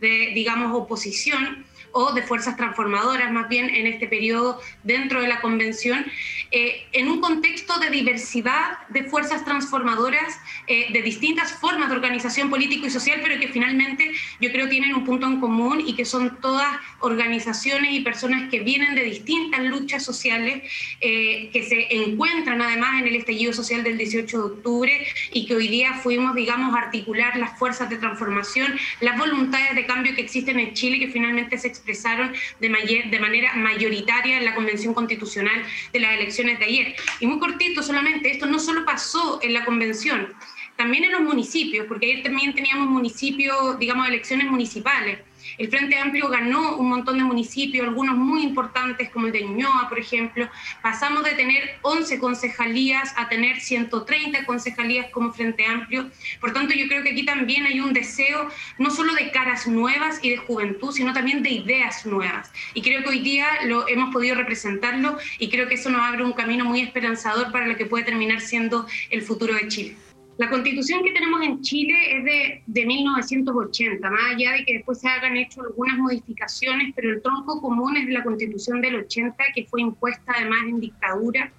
de, 0.00 0.32
digamos, 0.34 0.74
oposición 0.74 1.66
o 1.98 2.12
de 2.12 2.22
fuerzas 2.22 2.56
transformadoras 2.58 3.32
más 3.32 3.48
bien 3.48 3.74
en 3.74 3.86
este 3.86 4.06
periodo 4.06 4.60
dentro 4.82 5.22
de 5.22 5.28
la 5.28 5.40
convención. 5.40 6.04
eh, 6.52 6.86
en 6.92 7.08
un 7.08 7.20
contexto 7.20 7.78
de 7.80 7.90
diversidad 7.90 8.78
de 8.88 9.04
fuerzas 9.04 9.44
transformadoras, 9.44 10.38
eh, 10.68 10.92
de 10.92 11.02
distintas 11.02 11.52
formas 11.54 11.88
de 11.88 11.96
organización 11.96 12.50
político 12.50 12.86
y 12.86 12.90
social, 12.90 13.20
pero 13.22 13.40
que 13.40 13.48
finalmente 13.48 14.12
yo 14.40 14.52
creo 14.52 14.68
tienen 14.68 14.94
un 14.94 15.04
punto 15.04 15.26
en 15.26 15.40
común 15.40 15.82
y 15.84 15.94
que 15.94 16.04
son 16.04 16.38
todas 16.40 16.68
organizaciones 17.00 17.92
y 17.92 18.00
personas 18.00 18.48
que 18.50 18.60
vienen 18.60 18.94
de 18.94 19.02
distintas 19.02 19.62
luchas 19.64 20.04
sociales, 20.04 20.62
eh, 21.00 21.50
que 21.52 21.62
se 21.64 21.94
encuentran 21.94 22.60
además 22.62 23.00
en 23.00 23.08
el 23.08 23.16
estallido 23.16 23.52
social 23.52 23.82
del 23.82 23.98
18 23.98 24.36
de 24.36 24.44
octubre 24.44 25.06
y 25.32 25.46
que 25.46 25.54
hoy 25.56 25.68
día 25.68 25.94
fuimos, 25.94 26.34
digamos, 26.34 26.74
a 26.74 26.78
articular 26.78 27.36
las 27.36 27.58
fuerzas 27.58 27.90
de 27.90 27.96
transformación, 27.96 28.74
las 29.00 29.18
voluntades 29.18 29.74
de 29.74 29.86
cambio 29.86 30.14
que 30.14 30.22
existen 30.22 30.60
en 30.60 30.74
Chile, 30.74 31.00
que 31.00 31.08
finalmente 31.08 31.58
se 31.58 31.68
expresaron 31.86 32.32
de, 32.60 32.68
de 33.10 33.20
manera 33.20 33.54
mayoritaria 33.54 34.38
en 34.38 34.44
la 34.44 34.54
Convención 34.54 34.92
Constitucional 34.92 35.62
de 35.92 36.00
las 36.00 36.14
elecciones 36.14 36.58
de 36.58 36.64
ayer. 36.64 36.96
Y 37.20 37.26
muy 37.26 37.38
cortito 37.38 37.82
solamente, 37.82 38.30
esto 38.30 38.46
no 38.46 38.58
solo 38.58 38.84
pasó 38.84 39.38
en 39.42 39.54
la 39.54 39.64
Convención, 39.64 40.34
también 40.76 41.04
en 41.04 41.12
los 41.12 41.20
municipios, 41.22 41.86
porque 41.86 42.06
ayer 42.06 42.22
también 42.24 42.54
teníamos 42.54 42.88
municipios, 42.88 43.78
digamos, 43.78 44.08
elecciones 44.08 44.50
municipales. 44.50 45.20
El 45.58 45.68
Frente 45.68 45.98
Amplio 45.98 46.28
ganó 46.28 46.76
un 46.76 46.88
montón 46.88 47.18
de 47.18 47.24
municipios, 47.24 47.86
algunos 47.86 48.16
muy 48.16 48.42
importantes 48.42 49.10
como 49.10 49.26
el 49.26 49.32
de 49.32 49.42
Ñuñoa, 49.42 49.88
por 49.88 49.98
ejemplo. 49.98 50.48
Pasamos 50.82 51.24
de 51.24 51.32
tener 51.32 51.78
11 51.82 52.18
concejalías 52.18 53.12
a 53.16 53.28
tener 53.28 53.60
130 53.60 54.44
concejalías 54.44 55.06
como 55.10 55.32
Frente 55.32 55.64
Amplio. 55.64 56.10
Por 56.40 56.52
tanto, 56.52 56.74
yo 56.74 56.86
creo 56.88 57.02
que 57.02 57.10
aquí 57.10 57.24
también 57.24 57.64
hay 57.64 57.80
un 57.80 57.92
deseo 57.92 58.48
no 58.78 58.90
solo 58.90 59.14
de 59.14 59.30
caras 59.30 59.66
nuevas 59.66 60.18
y 60.22 60.30
de 60.30 60.36
juventud, 60.36 60.92
sino 60.92 61.12
también 61.12 61.42
de 61.42 61.50
ideas 61.50 62.04
nuevas. 62.06 62.50
Y 62.74 62.82
creo 62.82 63.02
que 63.02 63.08
hoy 63.08 63.20
día 63.20 63.46
lo 63.64 63.88
hemos 63.88 64.12
podido 64.12 64.34
representarlo 64.34 65.16
y 65.38 65.48
creo 65.48 65.68
que 65.68 65.74
eso 65.74 65.90
nos 65.90 66.02
abre 66.02 66.24
un 66.24 66.32
camino 66.32 66.64
muy 66.64 66.80
esperanzador 66.80 67.52
para 67.52 67.66
lo 67.66 67.76
que 67.76 67.86
puede 67.86 68.04
terminar 68.04 68.40
siendo 68.40 68.86
el 69.10 69.22
futuro 69.22 69.54
de 69.54 69.68
Chile. 69.68 70.05
La 70.38 70.50
constitución 70.50 71.02
que 71.02 71.12
tenemos 71.12 71.40
en 71.42 71.62
Chile 71.62 71.94
es 72.18 72.24
de, 72.24 72.62
de, 72.66 72.86
1980, 72.86 74.10
más 74.10 74.34
allá 74.34 74.52
de 74.52 74.64
que 74.66 74.74
después 74.74 75.00
se 75.00 75.08
hayan 75.08 75.34
hecho 75.36 75.62
algunas 75.62 75.96
modificaciones, 75.96 76.92
pero 76.94 77.10
el 77.10 77.22
tronco 77.22 77.60
común 77.62 77.96
es 77.96 78.06
de 78.06 78.12
la 78.12 78.22
constitución 78.22 78.82
del 78.82 78.96
80, 78.96 79.34
que 79.54 79.64
fue 79.64 79.80
impuesta 79.80 80.34
además 80.36 80.58
en 80.68 80.80
dictadura, 80.80 81.50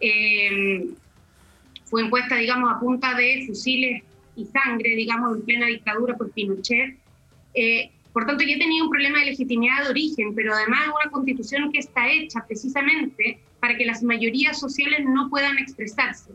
eh, 0.00 0.90
fue 1.86 2.02
impuesta, 2.02 2.36
digamos, 2.36 2.70
a 2.70 2.78
punta 2.78 3.14
de 3.14 3.44
fusiles 3.48 4.04
y 4.36 4.44
sangre, 4.46 4.90
digamos, 4.90 5.36
en 5.36 5.42
plena 5.42 5.66
dictadura 5.66 6.16
por 6.16 6.30
Pinochet. 6.30 6.96
Eh, 7.54 7.90
por 8.12 8.26
tanto, 8.26 8.44
ya 8.44 8.56
tenía 8.58 8.84
un 8.84 8.90
problema 8.90 9.18
de 9.18 9.26
legitimidad 9.26 9.82
de 9.84 9.90
origen, 9.90 10.36
pero 10.36 10.54
además 10.54 10.82
es 10.82 10.92
una 11.02 11.10
constitución 11.10 11.72
que 11.72 11.80
está 11.80 12.08
hecha 12.08 12.44
precisamente 12.46 13.40
para 13.58 13.76
que 13.76 13.84
las 13.84 14.04
mayorías 14.04 14.60
sociales 14.60 15.00
no 15.04 15.28
puedan 15.28 15.58
expresarse 15.58 16.30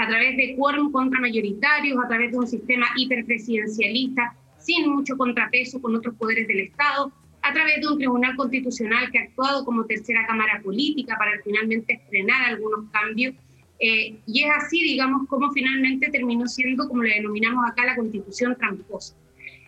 a 0.00 0.06
través 0.08 0.34
de 0.38 0.54
quórum 0.56 0.90
contramayoritarios, 0.90 2.02
a 2.02 2.08
través 2.08 2.32
de 2.32 2.38
un 2.38 2.46
sistema 2.46 2.86
hiperpresidencialista, 2.96 4.34
sin 4.58 4.88
mucho 4.88 5.14
contrapeso 5.14 5.78
con 5.78 5.94
otros 5.94 6.14
poderes 6.14 6.48
del 6.48 6.60
Estado, 6.60 7.12
a 7.42 7.52
través 7.52 7.82
de 7.82 7.86
un 7.86 7.98
tribunal 7.98 8.34
constitucional 8.34 9.10
que 9.10 9.18
ha 9.18 9.22
actuado 9.24 9.62
como 9.62 9.84
tercera 9.84 10.26
cámara 10.26 10.58
política 10.62 11.16
para 11.18 11.32
finalmente 11.44 12.00
frenar 12.08 12.48
algunos 12.48 12.90
cambios. 12.90 13.34
Eh, 13.78 14.16
y 14.26 14.42
es 14.42 14.50
así, 14.56 14.82
digamos, 14.82 15.28
como 15.28 15.52
finalmente 15.52 16.08
terminó 16.08 16.46
siendo, 16.46 16.88
como 16.88 17.02
le 17.02 17.16
denominamos 17.16 17.68
acá, 17.68 17.84
la 17.84 17.96
constitución 17.96 18.56
tramposa. 18.56 19.14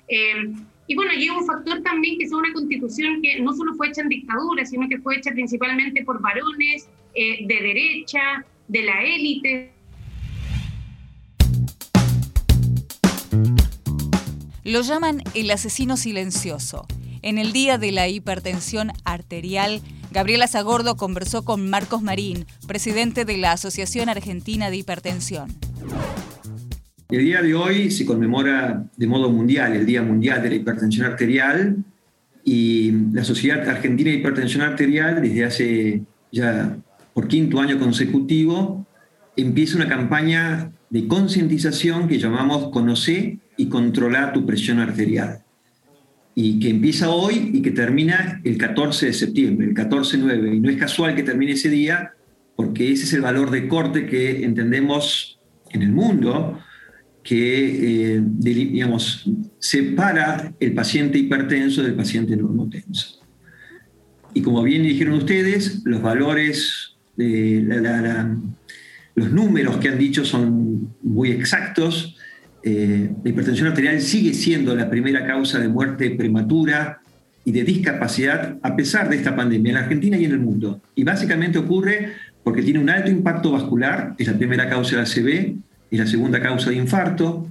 Eh, 0.08 0.50
y 0.86 0.94
bueno, 0.94 1.12
lleva 1.12 1.38
un 1.40 1.46
factor 1.46 1.82
también 1.82 2.18
que 2.18 2.24
es 2.24 2.32
una 2.32 2.54
constitución 2.54 3.20
que 3.20 3.38
no 3.40 3.52
solo 3.52 3.74
fue 3.74 3.88
hecha 3.88 4.00
en 4.00 4.08
dictadura, 4.08 4.64
sino 4.64 4.88
que 4.88 4.98
fue 4.98 5.18
hecha 5.18 5.30
principalmente 5.32 6.04
por 6.04 6.22
varones 6.22 6.88
eh, 7.14 7.46
de 7.46 7.54
derecha, 7.54 8.46
de 8.68 8.82
la 8.82 9.04
élite, 9.04 9.72
Lo 14.64 14.80
llaman 14.82 15.22
el 15.34 15.50
asesino 15.50 15.96
silencioso. 15.96 16.86
En 17.22 17.38
el 17.38 17.52
día 17.52 17.78
de 17.78 17.90
la 17.90 18.08
hipertensión 18.08 18.92
arterial, 19.04 19.80
Gabriela 20.12 20.46
Zagordo 20.46 20.96
conversó 20.96 21.44
con 21.44 21.68
Marcos 21.68 22.00
Marín, 22.00 22.46
presidente 22.68 23.24
de 23.24 23.38
la 23.38 23.52
Asociación 23.52 24.08
Argentina 24.08 24.70
de 24.70 24.76
Hipertensión. 24.76 25.50
El 27.10 27.24
día 27.24 27.42
de 27.42 27.54
hoy 27.54 27.90
se 27.90 28.06
conmemora 28.06 28.84
de 28.96 29.06
modo 29.08 29.30
mundial 29.30 29.74
el 29.74 29.84
Día 29.84 30.02
Mundial 30.02 30.40
de 30.42 30.50
la 30.50 30.54
Hipertensión 30.54 31.06
Arterial 31.06 31.78
y 32.44 32.92
la 33.12 33.24
Sociedad 33.24 33.68
Argentina 33.68 34.10
de 34.10 34.18
Hipertensión 34.18 34.62
Arterial 34.62 35.20
desde 35.20 35.44
hace 35.44 36.02
ya 36.30 36.76
por 37.12 37.26
quinto 37.26 37.60
año 37.60 37.80
consecutivo 37.80 38.86
empieza 39.36 39.76
una 39.76 39.88
campaña 39.88 40.70
de 40.92 41.08
concientización 41.08 42.06
que 42.06 42.18
llamamos 42.18 42.70
Conocer 42.70 43.38
y 43.56 43.66
controlar 43.66 44.34
tu 44.34 44.44
presión 44.44 44.78
arterial. 44.78 45.42
Y 46.34 46.60
que 46.60 46.68
empieza 46.68 47.08
hoy 47.08 47.50
y 47.54 47.62
que 47.62 47.70
termina 47.70 48.42
el 48.44 48.58
14 48.58 49.06
de 49.06 49.12
septiembre, 49.14 49.68
el 49.68 49.74
14-9. 49.74 50.54
Y 50.54 50.60
no 50.60 50.68
es 50.68 50.76
casual 50.76 51.14
que 51.14 51.22
termine 51.22 51.52
ese 51.52 51.70
día, 51.70 52.12
porque 52.56 52.92
ese 52.92 53.04
es 53.04 53.12
el 53.14 53.22
valor 53.22 53.50
de 53.50 53.68
corte 53.68 54.04
que 54.04 54.44
entendemos 54.44 55.40
en 55.70 55.80
el 55.80 55.92
mundo, 55.92 56.58
que 57.22 58.16
eh, 58.16 58.22
digamos, 58.22 59.24
separa 59.58 60.52
el 60.60 60.74
paciente 60.74 61.16
hipertenso 61.16 61.82
del 61.82 61.94
paciente 61.94 62.36
normotenso. 62.36 63.18
Y 64.34 64.42
como 64.42 64.62
bien 64.62 64.82
dijeron 64.82 65.14
ustedes, 65.14 65.80
los 65.86 66.02
valores, 66.02 66.96
de 67.16 67.62
los 69.14 69.30
números 69.30 69.76
que 69.78 69.88
han 69.88 69.98
dicho 69.98 70.24
son 70.24 70.94
muy 71.02 71.30
exactos 71.30 72.16
eh, 72.62 73.10
la 73.24 73.30
hipertensión 73.30 73.68
arterial 73.68 74.00
sigue 74.00 74.34
siendo 74.34 74.74
la 74.76 74.88
primera 74.88 75.26
causa 75.26 75.58
de 75.58 75.68
muerte 75.68 76.10
prematura 76.10 77.00
y 77.44 77.50
de 77.50 77.64
discapacidad 77.64 78.56
a 78.62 78.76
pesar 78.76 79.08
de 79.08 79.16
esta 79.16 79.34
pandemia 79.34 79.70
en 79.70 79.74
la 79.74 79.80
Argentina 79.82 80.16
y 80.16 80.24
en 80.24 80.32
el 80.32 80.38
mundo. 80.38 80.80
Y 80.94 81.02
básicamente 81.02 81.58
ocurre 81.58 82.12
porque 82.44 82.62
tiene 82.62 82.78
un 82.78 82.88
alto 82.88 83.10
impacto 83.10 83.52
vascular, 83.52 84.14
es 84.16 84.28
la 84.28 84.38
primera 84.38 84.68
causa 84.68 84.96
de 84.96 85.02
ACV, 85.02 85.56
es 85.90 85.98
la 85.98 86.06
segunda 86.06 86.40
causa 86.40 86.70
de 86.70 86.76
infarto. 86.76 87.48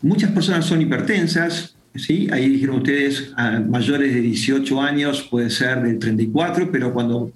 Muchas 0.00 0.32
personas 0.32 0.64
son 0.64 0.82
hipertensas, 0.82 1.76
¿sí? 1.94 2.28
ahí 2.32 2.48
dijeron 2.48 2.76
ustedes, 2.76 3.32
a 3.36 3.60
mayores 3.60 4.12
de 4.12 4.20
18 4.20 4.80
años 4.80 5.28
puede 5.30 5.48
ser 5.50 5.80
del 5.82 6.00
34, 6.00 6.72
pero 6.72 6.92
cuando 6.92 7.32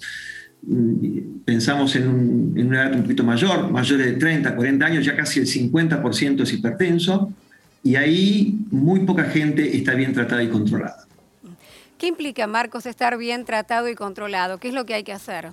pensamos 1.44 1.94
en, 1.96 2.08
una 2.56 2.82
edad 2.82 2.94
un 2.94 3.02
poquito 3.02 3.24
mayor, 3.24 3.70
mayores 3.70 4.06
de 4.06 4.12
30, 4.14 4.54
40 4.54 4.86
años, 4.86 5.04
ya 5.04 5.16
casi 5.16 5.40
el 5.40 5.46
50% 5.46 6.42
es 6.42 6.52
hipertenso, 6.52 7.32
y 7.82 7.96
ahí 7.96 8.58
muy 8.70 9.00
poca 9.00 9.24
gente 9.24 9.76
está 9.76 9.94
bien 9.94 10.12
tratada 10.12 10.42
y 10.42 10.48
controlada. 10.48 11.06
¿Qué 11.98 12.08
implica, 12.08 12.46
Marcos, 12.46 12.84
estar 12.84 13.16
bien 13.16 13.44
tratado 13.44 13.88
y 13.88 13.94
controlado? 13.94 14.58
¿Qué 14.58 14.68
es 14.68 14.74
lo 14.74 14.84
que 14.84 14.94
hay 14.94 15.04
que 15.04 15.12
hacer? 15.12 15.50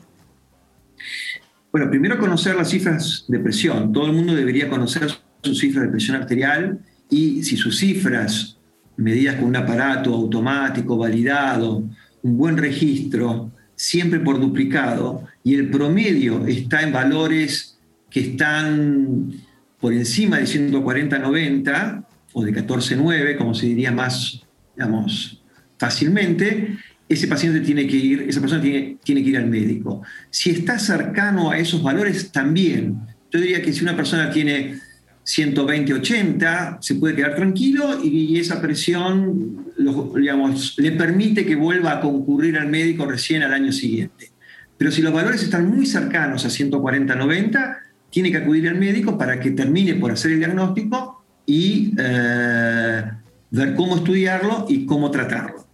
Bueno, 1.71 1.89
primero 1.89 2.17
conocer 2.17 2.55
las 2.55 2.69
cifras 2.69 3.25
de 3.27 3.39
presión. 3.39 3.93
Todo 3.93 4.07
el 4.07 4.13
mundo 4.13 4.35
debería 4.35 4.69
conocer 4.69 5.07
sus 5.41 5.59
cifras 5.59 5.85
de 5.85 5.91
presión 5.91 6.17
arterial 6.17 6.79
y 7.09 7.43
si 7.43 7.55
sus 7.55 7.77
cifras, 7.77 8.57
medidas 8.97 9.35
con 9.35 9.45
un 9.45 9.55
aparato 9.55 10.13
automático, 10.13 10.97
validado, 10.97 11.83
un 12.23 12.37
buen 12.37 12.57
registro, 12.57 13.51
siempre 13.83 14.21
por 14.21 14.39
duplicado 14.39 15.25
y 15.43 15.55
el 15.55 15.69
promedio 15.69 16.47
está 16.47 16.83
en 16.83 16.93
valores 16.93 17.77
que 18.09 18.21
están 18.21 19.33
por 19.77 19.91
encima 19.91 20.37
de 20.37 20.45
140-90 20.45 22.05
o 22.31 22.45
de 22.45 22.53
14-9, 22.53 23.37
como 23.37 23.53
se 23.53 23.65
diría 23.65 23.91
más, 23.91 24.41
digamos, 24.73 25.43
fácilmente, 25.77 26.77
ese 27.09 27.27
paciente 27.27 27.59
tiene 27.59 27.85
que 27.85 27.97
ir, 27.97 28.21
esa 28.21 28.39
persona 28.39 28.61
tiene, 28.61 28.99
tiene 29.03 29.21
que 29.21 29.31
ir 29.31 29.37
al 29.37 29.47
médico. 29.47 30.01
Si 30.29 30.51
está 30.51 30.79
cercano 30.79 31.51
a 31.51 31.57
esos 31.57 31.83
valores, 31.83 32.31
también. 32.31 32.99
Yo 33.31 33.41
diría 33.41 33.61
que 33.61 33.73
si 33.73 33.83
una 33.83 33.97
persona 33.97 34.29
tiene 34.29 34.79
120-80, 35.25 36.77
se 36.81 36.95
puede 36.95 37.15
quedar 37.15 37.35
tranquilo 37.35 37.99
y, 38.03 38.39
esa 38.39 38.61
presión 38.61 39.73
digamos, 40.15 40.75
le 40.77 40.91
permite 40.91 41.45
que 41.45 41.55
vuelva 41.55 41.93
a 41.93 42.01
concurrir 42.01 42.57
al 42.57 42.67
médico 42.67 43.05
recién 43.05 43.43
al 43.43 43.53
año 43.53 43.71
siguiente. 43.71 44.31
Pero 44.77 44.91
si 44.91 45.01
los 45.01 45.13
valores 45.13 45.41
están 45.43 45.69
muy 45.69 45.85
cercanos 45.85 46.45
a 46.45 46.49
140-90, 46.49 47.77
tiene 48.09 48.31
que 48.31 48.37
acudir 48.37 48.67
al 48.67 48.75
médico 48.75 49.17
para 49.17 49.39
que 49.39 49.51
termine 49.51 49.95
por 49.95 50.11
hacer 50.11 50.31
el 50.31 50.39
diagnóstico 50.39 51.23
y 51.45 51.93
eh, 51.97 53.03
ver 53.51 53.75
cómo 53.75 53.95
estudiarlo 53.95 54.65
y 54.69 54.85
cómo 54.85 55.09
tratarlo. 55.09 55.65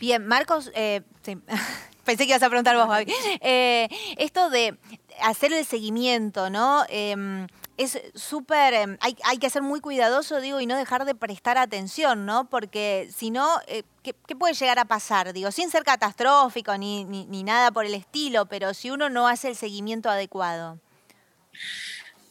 Bien, 0.00 0.26
Marcos, 0.26 0.70
eh, 0.74 1.02
pensé 2.04 2.24
que 2.24 2.30
ibas 2.30 2.42
a 2.42 2.48
preguntar 2.48 2.76
vos, 2.76 2.86
Javi. 2.86 3.12
Eh, 3.40 3.88
esto 4.18 4.50
de 4.50 4.76
hacer 5.22 5.52
el 5.52 5.64
seguimiento, 5.64 6.50
¿no? 6.50 6.84
Em, 6.88 7.46
es 7.76 8.00
súper, 8.14 8.74
em, 8.74 8.96
hay, 9.00 9.38
que 9.38 9.50
ser 9.50 9.62
muy 9.62 9.80
cuidadoso, 9.80 10.40
digo, 10.40 10.60
y 10.60 10.66
no 10.66 10.76
dejar 10.76 11.04
de 11.04 11.14
prestar 11.14 11.58
atención, 11.58 12.24
¿no? 12.24 12.48
Porque 12.48 13.08
si 13.14 13.30
no, 13.30 13.48
eh, 13.66 13.82
¿qué, 14.02 14.14
puede 14.36 14.54
llegar 14.54 14.78
a 14.78 14.84
pasar? 14.84 15.32
Digo, 15.32 15.50
sin 15.50 15.70
ser 15.70 15.82
catastrófico 15.82 16.76
ni, 16.78 17.04
ni, 17.04 17.42
nada 17.42 17.72
por 17.72 17.84
el 17.84 17.94
estilo, 17.94 18.46
pero 18.46 18.74
si 18.74 18.90
uno 18.90 19.10
no 19.10 19.26
hace 19.26 19.48
el 19.48 19.56
seguimiento 19.56 20.08
adecuado. 20.08 20.78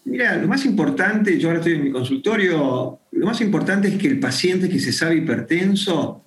Mira, 0.06 0.36
lo 0.38 0.48
más 0.48 0.66
importante, 0.66 1.38
yo 1.40 1.50
ahora 1.50 1.60
estoy 1.60 1.74
en 1.76 1.84
mi 1.84 1.92
consultorio, 1.92 3.00
lo 3.12 3.26
más 3.26 3.40
importante 3.42 3.88
es 3.88 3.98
que 3.98 4.08
el 4.08 4.20
paciente 4.20 4.70
que 4.70 4.80
se 4.80 4.92
sabe 4.92 5.16
hipertenso, 5.16 6.22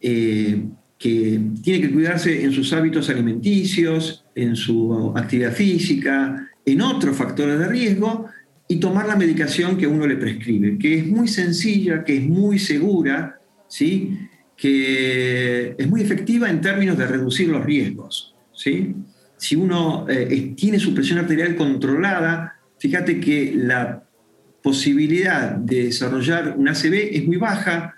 eh, 0.00 0.62
que 0.98 1.40
tiene 1.62 1.80
que 1.80 1.92
cuidarse 1.92 2.42
en 2.42 2.52
sus 2.52 2.72
hábitos 2.72 3.08
alimenticios, 3.08 4.25
en 4.36 4.54
su 4.54 5.12
actividad 5.16 5.52
física, 5.52 6.48
en 6.64 6.82
otros 6.82 7.16
factores 7.16 7.58
de 7.58 7.66
riesgo, 7.66 8.26
y 8.68 8.76
tomar 8.76 9.06
la 9.06 9.16
medicación 9.16 9.76
que 9.76 9.86
uno 9.86 10.06
le 10.06 10.16
prescribe, 10.16 10.78
que 10.78 10.98
es 10.98 11.06
muy 11.06 11.26
sencilla, 11.26 12.04
que 12.04 12.16
es 12.16 12.22
muy 12.22 12.58
segura, 12.58 13.40
¿sí? 13.68 14.18
que 14.56 15.74
es 15.78 15.88
muy 15.88 16.02
efectiva 16.02 16.50
en 16.50 16.60
términos 16.60 16.98
de 16.98 17.06
reducir 17.06 17.48
los 17.48 17.64
riesgos. 17.64 18.34
¿sí? 18.52 18.94
Si 19.36 19.56
uno 19.56 20.06
eh, 20.08 20.54
tiene 20.56 20.78
su 20.78 20.92
presión 20.94 21.18
arterial 21.18 21.54
controlada, 21.56 22.56
fíjate 22.78 23.20
que 23.20 23.54
la 23.56 24.02
posibilidad 24.62 25.52
de 25.52 25.84
desarrollar 25.84 26.54
un 26.56 26.68
ACV 26.68 26.94
es 27.12 27.24
muy 27.24 27.36
baja, 27.36 27.94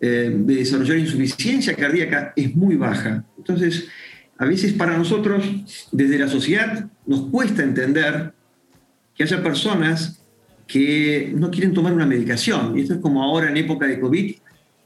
eh, 0.00 0.32
de 0.34 0.54
desarrollar 0.54 0.96
insuficiencia 0.96 1.74
cardíaca 1.74 2.32
es 2.34 2.56
muy 2.56 2.76
baja. 2.76 3.22
Entonces, 3.36 3.86
a 4.40 4.46
veces 4.46 4.72
para 4.72 4.96
nosotros, 4.96 5.44
desde 5.92 6.18
la 6.18 6.26
sociedad, 6.26 6.88
nos 7.06 7.26
cuesta 7.26 7.62
entender 7.62 8.32
que 9.14 9.22
haya 9.22 9.42
personas 9.42 10.22
que 10.66 11.30
no 11.36 11.50
quieren 11.50 11.74
tomar 11.74 11.92
una 11.92 12.06
medicación. 12.06 12.76
Y 12.78 12.80
esto 12.80 12.94
es 12.94 13.00
como 13.00 13.22
ahora 13.22 13.50
en 13.50 13.58
época 13.58 13.86
de 13.86 14.00
COVID, 14.00 14.34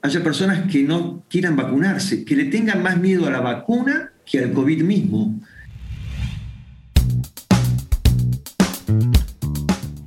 haya 0.03 0.25
personas 0.25 0.69
que 0.69 0.83
no 0.83 1.23
quieran 1.31 1.55
vacunarse, 1.55 2.25
que 2.25 2.35
le 2.35 2.47
tengan 2.47 2.83
más 2.83 2.99
miedo 2.99 3.29
a 3.29 3.31
la 3.31 3.41
vacuna 3.41 4.11
que 4.27 4.41
al 4.41 4.53
COVID 4.53 4.83
mismo. 4.83 5.39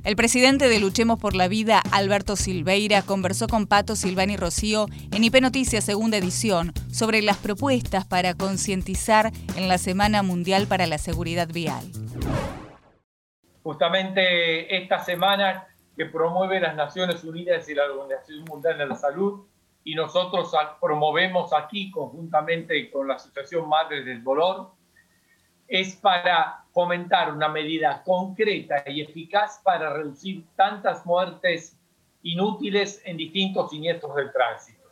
El 0.08 0.16
presidente 0.16 0.70
de 0.70 0.80
Luchemos 0.80 1.18
por 1.18 1.36
la 1.36 1.48
Vida, 1.48 1.82
Alberto 1.92 2.34
Silveira, 2.34 3.02
conversó 3.02 3.46
con 3.46 3.66
Pato 3.66 3.94
Silvani 3.94 4.38
Rocío 4.38 4.86
en 5.12 5.22
IP 5.22 5.42
Noticias 5.42 5.84
Segunda 5.84 6.16
Edición 6.16 6.72
sobre 6.90 7.20
las 7.20 7.36
propuestas 7.36 8.06
para 8.06 8.32
concientizar 8.32 9.30
en 9.54 9.68
la 9.68 9.76
Semana 9.76 10.22
Mundial 10.22 10.66
para 10.66 10.86
la 10.86 10.96
Seguridad 10.96 11.48
Vial. 11.52 11.84
Justamente 13.62 14.78
esta 14.78 15.00
semana 15.00 15.66
que 15.94 16.06
promueve 16.06 16.58
las 16.58 16.74
Naciones 16.74 17.22
Unidas 17.22 17.68
y 17.68 17.74
la 17.74 17.84
Organización 17.84 18.46
Mundial 18.46 18.78
de 18.78 18.86
la 18.86 18.94
Salud 18.94 19.44
y 19.84 19.94
nosotros 19.94 20.50
promovemos 20.80 21.52
aquí 21.52 21.90
conjuntamente 21.90 22.90
con 22.90 23.08
la 23.08 23.16
Asociación 23.16 23.68
Madres 23.68 24.06
del 24.06 24.24
Dolor, 24.24 24.70
es 25.68 25.96
para 25.96 26.64
fomentar 26.72 27.32
una 27.32 27.48
medida 27.48 28.02
concreta 28.04 28.82
y 28.86 29.02
eficaz 29.02 29.60
para 29.62 29.92
reducir 29.92 30.44
tantas 30.56 31.04
muertes 31.04 31.76
inútiles 32.22 33.00
en 33.04 33.16
distintos 33.16 33.70
siniestros 33.70 34.16
del 34.16 34.32
tránsito. 34.32 34.88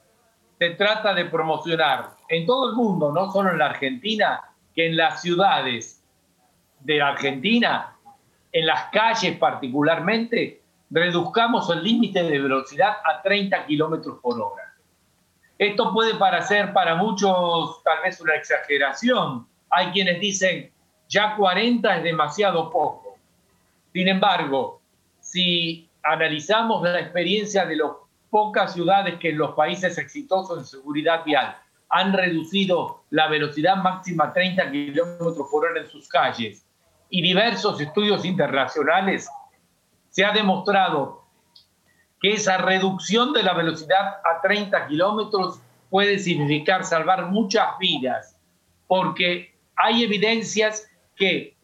Se 0.59 0.71
trata 0.71 1.15
de 1.15 1.25
promocionar 1.25 2.11
en 2.29 2.47
todo 2.47 2.71
el 2.71 2.77
mundo, 2.77 3.13
no 3.13 3.31
solo 3.33 3.51
en 3.51 3.59
la 3.59 3.67
Argentina, 3.67 4.45
que 4.75 4.87
en 4.87 4.97
las 4.97 5.23
ciudades 5.23 6.03
de 6.81 6.99
la 6.99 7.09
Argentina 7.09 7.97
en 8.57 8.65
las 8.65 8.85
calles 8.85 9.37
particularmente, 9.37 10.63
reduzcamos 10.89 11.69
el 11.69 11.83
límite 11.83 12.23
de 12.23 12.39
velocidad 12.39 12.97
a 13.05 13.21
30 13.21 13.67
kilómetros 13.67 14.19
por 14.23 14.41
hora. 14.41 14.75
Esto 15.59 15.93
puede 15.93 16.15
parecer 16.15 16.73
para 16.73 16.95
muchos 16.95 17.83
tal 17.83 18.03
vez 18.03 18.19
una 18.19 18.35
exageración. 18.35 19.47
Hay 19.71 19.91
quienes 19.93 20.21
dicen, 20.21 20.71
ya 21.09 21.37
40 21.37 21.97
es 21.97 22.03
demasiado 22.03 22.71
poco. 22.71 23.17
Sin 23.93 24.09
embargo, 24.09 24.81
si 25.21 25.89
analizamos 26.03 26.83
la 26.83 27.01
experiencia 27.01 27.65
de 27.65 27.77
las 27.77 27.91
pocas 28.31 28.75
ciudades 28.75 29.19
que 29.19 29.31
en 29.31 29.39
los 29.39 29.55
países 29.55 29.99
exitosos 29.99 30.59
en 30.59 30.65
seguridad 30.65 31.25
vial 31.25 31.57
han 31.89 32.13
reducido 32.13 33.05
la 33.11 33.29
velocidad 33.29 33.77
máxima 33.77 34.25
a 34.25 34.33
30 34.33 34.71
kilómetros 34.71 35.49
por 35.51 35.67
hora 35.67 35.81
en 35.81 35.87
sus 35.87 36.09
calles 36.09 36.67
y 37.09 37.23
diversos 37.23 37.81
estudios 37.81 38.25
internacionales, 38.25 39.29
se 40.11 40.25
ha 40.25 40.33
demostrado 40.33 41.25
que 42.21 42.35
esa 42.35 42.57
reducción 42.57 43.33
de 43.33 43.43
la 43.43 43.55
velocidad 43.55 44.17
a 44.25 44.41
30 44.43 44.89
kilómetros 44.89 45.61
puede 45.91 46.19
significar 46.19 46.85
salvar 46.85 47.27
muchas 47.27 47.79
vidas, 47.79 48.37
porque 48.87 49.56
hay 49.77 50.05
evidencias 50.05 50.89
que 51.15 51.55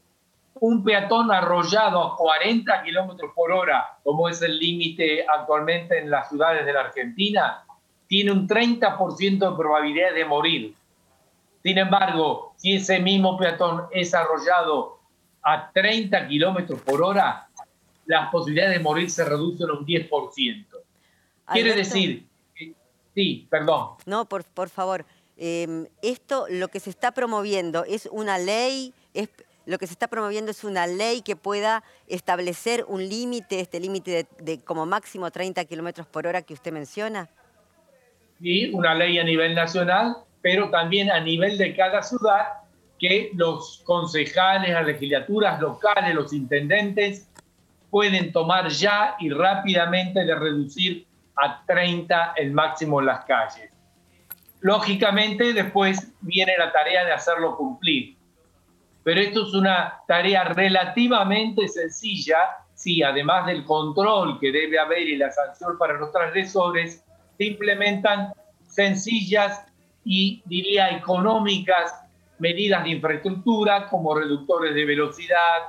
un 0.55 0.85
peatón 0.85 1.33
arrollado 1.33 2.03
a 2.03 2.17
40 2.17 2.83
kilómetros 2.85 3.33
por 3.35 3.51
hora, 3.51 3.99
como 4.05 4.29
es 4.29 4.41
el 4.43 4.59
límite 4.59 5.27
actualmente 5.27 5.99
en 5.99 6.11
las 6.11 6.29
ciudades 6.29 6.65
de 6.65 6.73
la 6.73 6.81
Argentina, 6.83 7.65
tiene 8.07 8.31
un 8.31 8.47
30% 8.47 9.51
de 9.51 9.57
probabilidad 9.57 10.15
de 10.15 10.25
morir. 10.25 10.75
Sin 11.63 11.79
embargo, 11.79 12.55
si 12.57 12.75
ese 12.75 13.01
mismo 13.01 13.39
peatón 13.39 13.87
es 13.91 14.15
arrollado 14.15 15.01
a 15.43 15.71
30 15.73 16.29
kilómetros 16.29 16.81
por 16.83 17.03
hora, 17.03 17.49
las 18.07 18.31
posibilidades 18.31 18.77
de 18.77 18.85
morir 18.85 19.11
se 19.11 19.25
reducen 19.25 19.71
un 19.71 19.87
10%. 19.87 20.67
Quiere 21.53 21.75
decir, 21.75 22.27
sí, 23.15 23.47
perdón. 23.51 23.97
No, 24.07 24.27
por, 24.27 24.45
por 24.45 24.69
favor. 24.69 25.05
Em, 25.37 25.87
esto, 26.03 26.47
lo 26.49 26.69
que 26.69 26.81
se 26.81 26.91
está 26.91 27.13
promoviendo 27.13 27.85
es 27.85 28.09
una 28.11 28.39
ley, 28.39 28.93
es, 29.15 29.29
lo 29.67 29.79
que 29.79 29.87
se 29.87 29.93
está 29.93 30.09
promoviendo 30.09 30.51
es 30.51 30.65
una 30.65 30.87
ley 30.87 31.23
que 31.23 31.37
pueda 31.37 31.83
establecer 32.07 32.85
un 32.89 33.09
límite, 33.09 33.61
este 33.61 33.81
límite 33.81 34.11
de, 34.11 34.27
de, 34.43 34.61
como 34.61 34.87
máximo 34.87 35.31
30 35.31 35.65
kilómetros 35.65 36.07
por 36.07 36.27
hora 36.27 36.43
que 36.43 36.55
usted 36.55 36.73
menciona. 36.73 37.29
Sí, 38.41 38.71
una 38.73 38.95
ley 38.95 39.19
a 39.19 39.25
nivel 39.25 39.55
nacional, 39.55 40.17
pero 40.43 40.71
también 40.71 41.11
a 41.11 41.21
nivel 41.21 41.57
de 41.59 41.75
cada 41.75 42.03
ciudad 42.03 42.63
que 42.99 43.31
los 43.35 43.83
concejales, 43.85 44.71
las 44.71 44.87
legislaturas 44.87 45.61
locales, 45.61 46.15
los 46.15 46.33
intendentes 46.33 47.29
pueden 47.91 48.33
tomar 48.33 48.69
ya 48.69 49.17
y 49.19 49.29
rápidamente 49.29 50.25
de 50.25 50.35
reducir 50.35 51.07
a 51.37 51.65
30 51.67 52.35
el 52.37 52.53
máximo 52.53 53.01
en 53.01 53.07
las 53.07 53.25
calles. 53.25 53.72
Lógicamente 54.63 55.53
después 55.53 56.13
viene 56.21 56.55
la 56.59 56.73
tarea 56.73 57.05
de 57.05 57.13
hacerlo 57.13 57.57
cumplir. 57.57 58.17
Pero 59.05 59.21
esto 59.21 59.47
es 59.47 59.55
una 59.55 60.01
tarea 60.07 60.45
relativamente 60.45 61.69
sencilla 61.69 62.63
si 62.83 63.01
además 63.01 63.47
del 63.47 63.65
control 63.65 64.41
que 64.41 64.51
debe 64.51 64.77
haber 64.77 65.03
y 65.03 65.17
la 65.17 65.31
sanción 65.31 65.79
para 65.79 65.95
los 65.95 66.11
transgresores, 66.11 67.05
se 67.39 67.45
implementan 67.45 68.33
sencillas 68.67 69.65
y 70.05 70.43
diría 70.47 70.91
económicas 70.91 71.95
medidas 72.41 72.83
de 72.83 72.91
infraestructura 72.91 73.89
como 73.89 74.17
reductores 74.17 74.75
de 74.75 74.85
velocidad, 74.85 75.63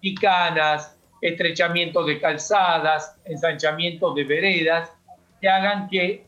picanas, 0.00 0.98
estrechamientos 1.20 2.06
de 2.06 2.18
calzadas, 2.18 3.14
ensanchamientos 3.26 4.14
de 4.14 4.24
veredas, 4.24 4.90
que 5.42 5.48
hagan 5.48 5.90
que 5.90 6.26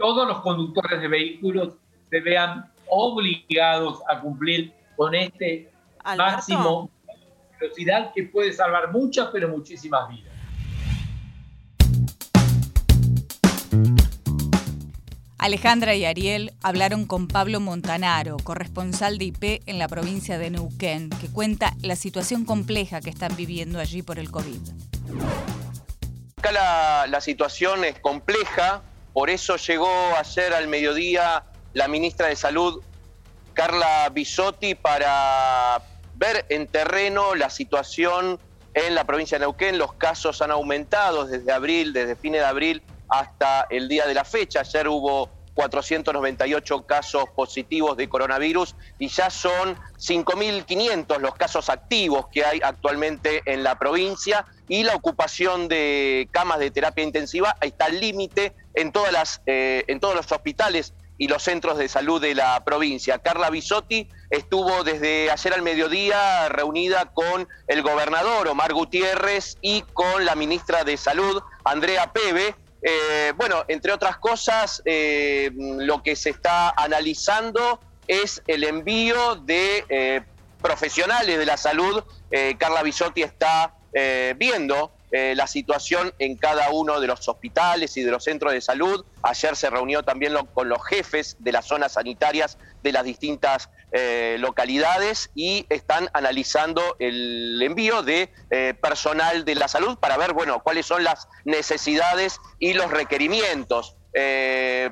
todos 0.00 0.26
los 0.26 0.40
conductores 0.40 0.98
de 0.98 1.08
vehículos 1.08 1.74
se 2.08 2.20
vean 2.20 2.72
obligados 2.88 4.00
a 4.08 4.18
cumplir 4.18 4.72
con 4.96 5.14
este 5.14 5.70
máximo 6.16 6.90
de 7.06 7.66
velocidad 7.66 8.10
que 8.14 8.22
puede 8.24 8.54
salvar 8.54 8.90
muchas, 8.92 9.28
pero 9.30 9.50
muchísimas 9.50 10.08
vidas. 10.08 10.32
Alejandra 15.36 15.94
y 15.94 16.06
Ariel 16.06 16.52
hablaron 16.62 17.06
con 17.06 17.28
Pablo 17.28 17.60
Montanaro, 17.60 18.38
corresponsal 18.42 19.18
de 19.18 19.26
IP 19.26 19.62
en 19.66 19.78
la 19.78 19.88
provincia 19.88 20.38
de 20.38 20.50
Neuquén, 20.50 21.10
que 21.10 21.28
cuenta 21.28 21.74
la 21.82 21.96
situación 21.96 22.46
compleja 22.46 23.02
que 23.02 23.10
están 23.10 23.36
viviendo 23.36 23.78
allí 23.78 24.02
por 24.02 24.18
el 24.18 24.30
COVID. 24.30 24.60
Acá 26.36 27.06
la, 27.06 27.20
situación 27.20 27.84
es 27.84 27.98
compleja, 28.00 28.82
por 29.12 29.30
eso 29.30 29.56
llegó 29.56 29.90
ayer 30.16 30.52
al 30.54 30.68
mediodía 30.68 31.44
la 31.72 31.88
ministra 31.88 32.28
de 32.28 32.36
Salud, 32.36 32.82
Carla 33.54 34.08
Bisotti, 34.12 34.74
para 34.74 35.82
ver 36.14 36.46
en 36.48 36.66
terreno 36.66 37.34
la 37.34 37.50
situación 37.50 38.38
en 38.74 38.94
la 38.94 39.04
provincia 39.04 39.38
de 39.38 39.44
Neuquén. 39.44 39.78
Los 39.78 39.94
casos 39.94 40.42
han 40.42 40.50
aumentado 40.50 41.26
desde 41.26 41.52
abril, 41.52 41.92
desde 41.92 42.16
fines 42.16 42.40
de 42.40 42.46
abril 42.46 42.82
hasta 43.08 43.66
el 43.70 43.88
día 43.88 44.06
de 44.06 44.14
la 44.14 44.24
fecha. 44.24 44.60
Ayer 44.60 44.88
hubo 44.88 45.28
498 45.54 46.86
casos 46.86 47.24
positivos 47.34 47.96
de 47.96 48.08
coronavirus 48.08 48.74
y 48.98 49.08
ya 49.08 49.30
son 49.30 49.76
5.500 49.98 51.18
los 51.18 51.34
casos 51.34 51.68
activos 51.68 52.28
que 52.32 52.44
hay 52.44 52.60
actualmente 52.62 53.42
en 53.44 53.62
la 53.62 53.78
provincia 53.78 54.46
y 54.68 54.84
la 54.84 54.94
ocupación 54.94 55.68
de 55.68 56.28
camas 56.30 56.60
de 56.60 56.70
terapia 56.70 57.04
intensiva 57.04 57.56
está 57.60 57.86
al 57.86 58.00
límite 58.00 58.54
en, 58.74 58.92
todas 58.92 59.12
las, 59.12 59.42
eh, 59.46 59.84
en 59.88 60.00
todos 60.00 60.14
los 60.14 60.30
hospitales 60.30 60.94
y 61.18 61.28
los 61.28 61.42
centros 61.42 61.76
de 61.76 61.88
salud 61.88 62.20
de 62.20 62.34
la 62.34 62.64
provincia. 62.64 63.18
Carla 63.18 63.50
Bisotti 63.50 64.08
estuvo 64.30 64.84
desde 64.84 65.30
ayer 65.30 65.52
al 65.52 65.62
mediodía 65.62 66.48
reunida 66.48 67.06
con 67.12 67.46
el 67.66 67.82
gobernador 67.82 68.48
Omar 68.48 68.72
Gutiérrez 68.72 69.58
y 69.60 69.82
con 69.82 70.24
la 70.24 70.34
ministra 70.34 70.82
de 70.84 70.96
Salud, 70.96 71.42
Andrea 71.64 72.12
Pebe. 72.12 72.54
Eh, 72.82 73.34
bueno, 73.36 73.64
entre 73.68 73.92
otras 73.92 74.16
cosas, 74.16 74.80
eh, 74.86 75.50
lo 75.54 76.02
que 76.02 76.16
se 76.16 76.30
está 76.30 76.70
analizando 76.70 77.80
es 78.06 78.42
el 78.46 78.64
envío 78.64 79.36
de 79.36 80.24
profesionales 80.62 81.38
de 81.38 81.46
la 81.46 81.56
salud. 81.56 82.02
Carla 82.58 82.82
Bisotti 82.82 83.22
está 83.22 83.74
viendo 84.36 84.92
eh, 85.12 85.34
la 85.34 85.48
situación 85.48 86.14
en 86.20 86.36
cada 86.36 86.70
uno 86.70 87.00
de 87.00 87.08
los 87.08 87.28
hospitales 87.28 87.96
y 87.96 88.02
de 88.02 88.12
los 88.12 88.22
centros 88.22 88.52
de 88.52 88.60
salud. 88.60 89.04
Ayer 89.22 89.56
se 89.56 89.68
reunió 89.68 90.04
también 90.04 90.34
con 90.54 90.68
los 90.68 90.86
jefes 90.86 91.36
de 91.40 91.50
las 91.50 91.66
zonas 91.66 91.94
sanitarias 91.94 92.58
de 92.84 92.92
las 92.92 93.02
distintas 93.02 93.70
eh, 93.90 94.36
localidades 94.38 95.30
y 95.34 95.66
están 95.68 96.08
analizando 96.12 96.94
el 97.00 97.60
envío 97.60 98.04
de 98.04 98.32
eh, 98.50 98.74
personal 98.80 99.44
de 99.44 99.56
la 99.56 99.66
salud 99.66 99.98
para 99.98 100.16
ver, 100.16 100.32
bueno, 100.32 100.62
cuáles 100.62 100.86
son 100.86 101.02
las 101.02 101.26
necesidades 101.44 102.38
y 102.60 102.74
los 102.74 102.92
requerimientos. 102.92 103.96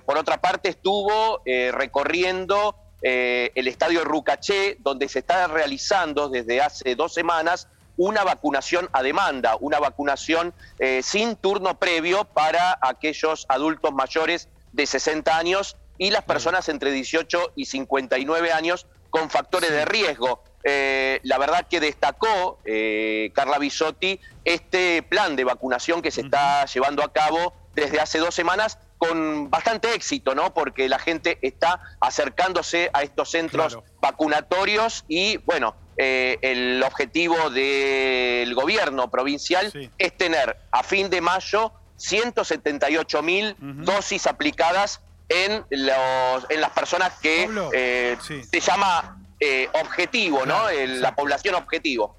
por 0.05 0.19
otra 0.19 0.41
parte, 0.41 0.69
estuvo 0.69 1.43
recorriendo 1.45 2.75
el 3.03 3.69
estadio 3.69 4.05
Rucaché, 4.05 4.77
donde 4.81 5.09
se 5.09 5.21
está 5.21 5.47
realizando 5.47 6.29
desde 6.29 6.61
hace 6.61 6.97
dos 6.97 7.15
semanas 7.15 7.69
una 7.99 8.25
vacunación 8.25 8.89
a 8.93 9.03
demanda, 9.03 9.57
una 9.61 9.79
vacunación 9.79 10.55
eh, 10.79 11.03
sin 11.03 11.37
turno 11.37 11.79
previo 11.79 12.25
para 12.25 12.79
aquellos 12.81 13.45
adultos 13.49 13.93
mayores 13.93 14.49
de 14.73 14.87
60 14.87 15.37
años 15.37 15.77
y 15.99 16.11
las 16.11 16.23
personas 16.23 16.69
entre 16.69 16.93
18 16.93 17.53
y 17.57 17.67
59 17.67 18.53
años 18.53 18.87
con 19.11 19.29
factores 19.29 19.71
de 19.71 19.85
riesgo. 19.85 20.43
Eh, 20.63 21.21
la 21.25 21.39
verdad 21.39 21.67
que 21.69 21.81
destacó 21.81 22.59
eh, 22.65 23.31
Carla 23.35 23.59
Bisotti 23.59 24.21
este 24.45 25.03
plan 25.03 25.35
de 25.35 25.45
vacunación 25.45 26.01
que 26.01 26.11
se 26.11 26.21
está 26.21 26.65
llevando 26.67 27.03
a 27.03 27.13
cabo 27.13 27.53
desde 27.75 28.01
hace 28.01 28.19
dos 28.19 28.35
semanas 28.35 28.79
con 28.99 29.49
bastante 29.49 29.95
éxito, 29.95 30.35
¿no? 30.35 30.53
Porque 30.53 30.89
la 30.89 30.99
gente 30.99 31.39
está 31.41 31.81
acercándose 32.01 32.91
a 32.93 33.03
estos 33.03 33.31
centros 33.31 33.79
vacunatorios 34.01 35.05
y, 35.09 35.39
bueno, 35.39 35.75
eh, 35.97 36.39
el 36.43 36.83
objetivo 36.83 37.51
del 37.51 38.55
gobierno 38.55 39.11
provincial 39.11 39.73
es 39.99 40.17
tener 40.17 40.57
a 40.71 40.83
fin 40.83 41.11
de 41.11 41.21
mayo 41.21 41.73
178 41.97 43.23
mil 43.23 43.57
dosis 43.59 44.27
aplicadas 44.27 45.01
en, 45.29 45.65
los, 45.71 46.47
en 46.51 46.61
las 46.61 46.71
personas 46.71 47.15
que 47.21 47.49
eh, 47.73 48.17
se 48.21 48.61
llama 48.61 49.19
eh, 49.41 49.69
objetivo, 49.75 50.47
¿no? 50.47 50.71
la 50.71 51.15
población 51.15 51.55
objetivo. 51.55 52.17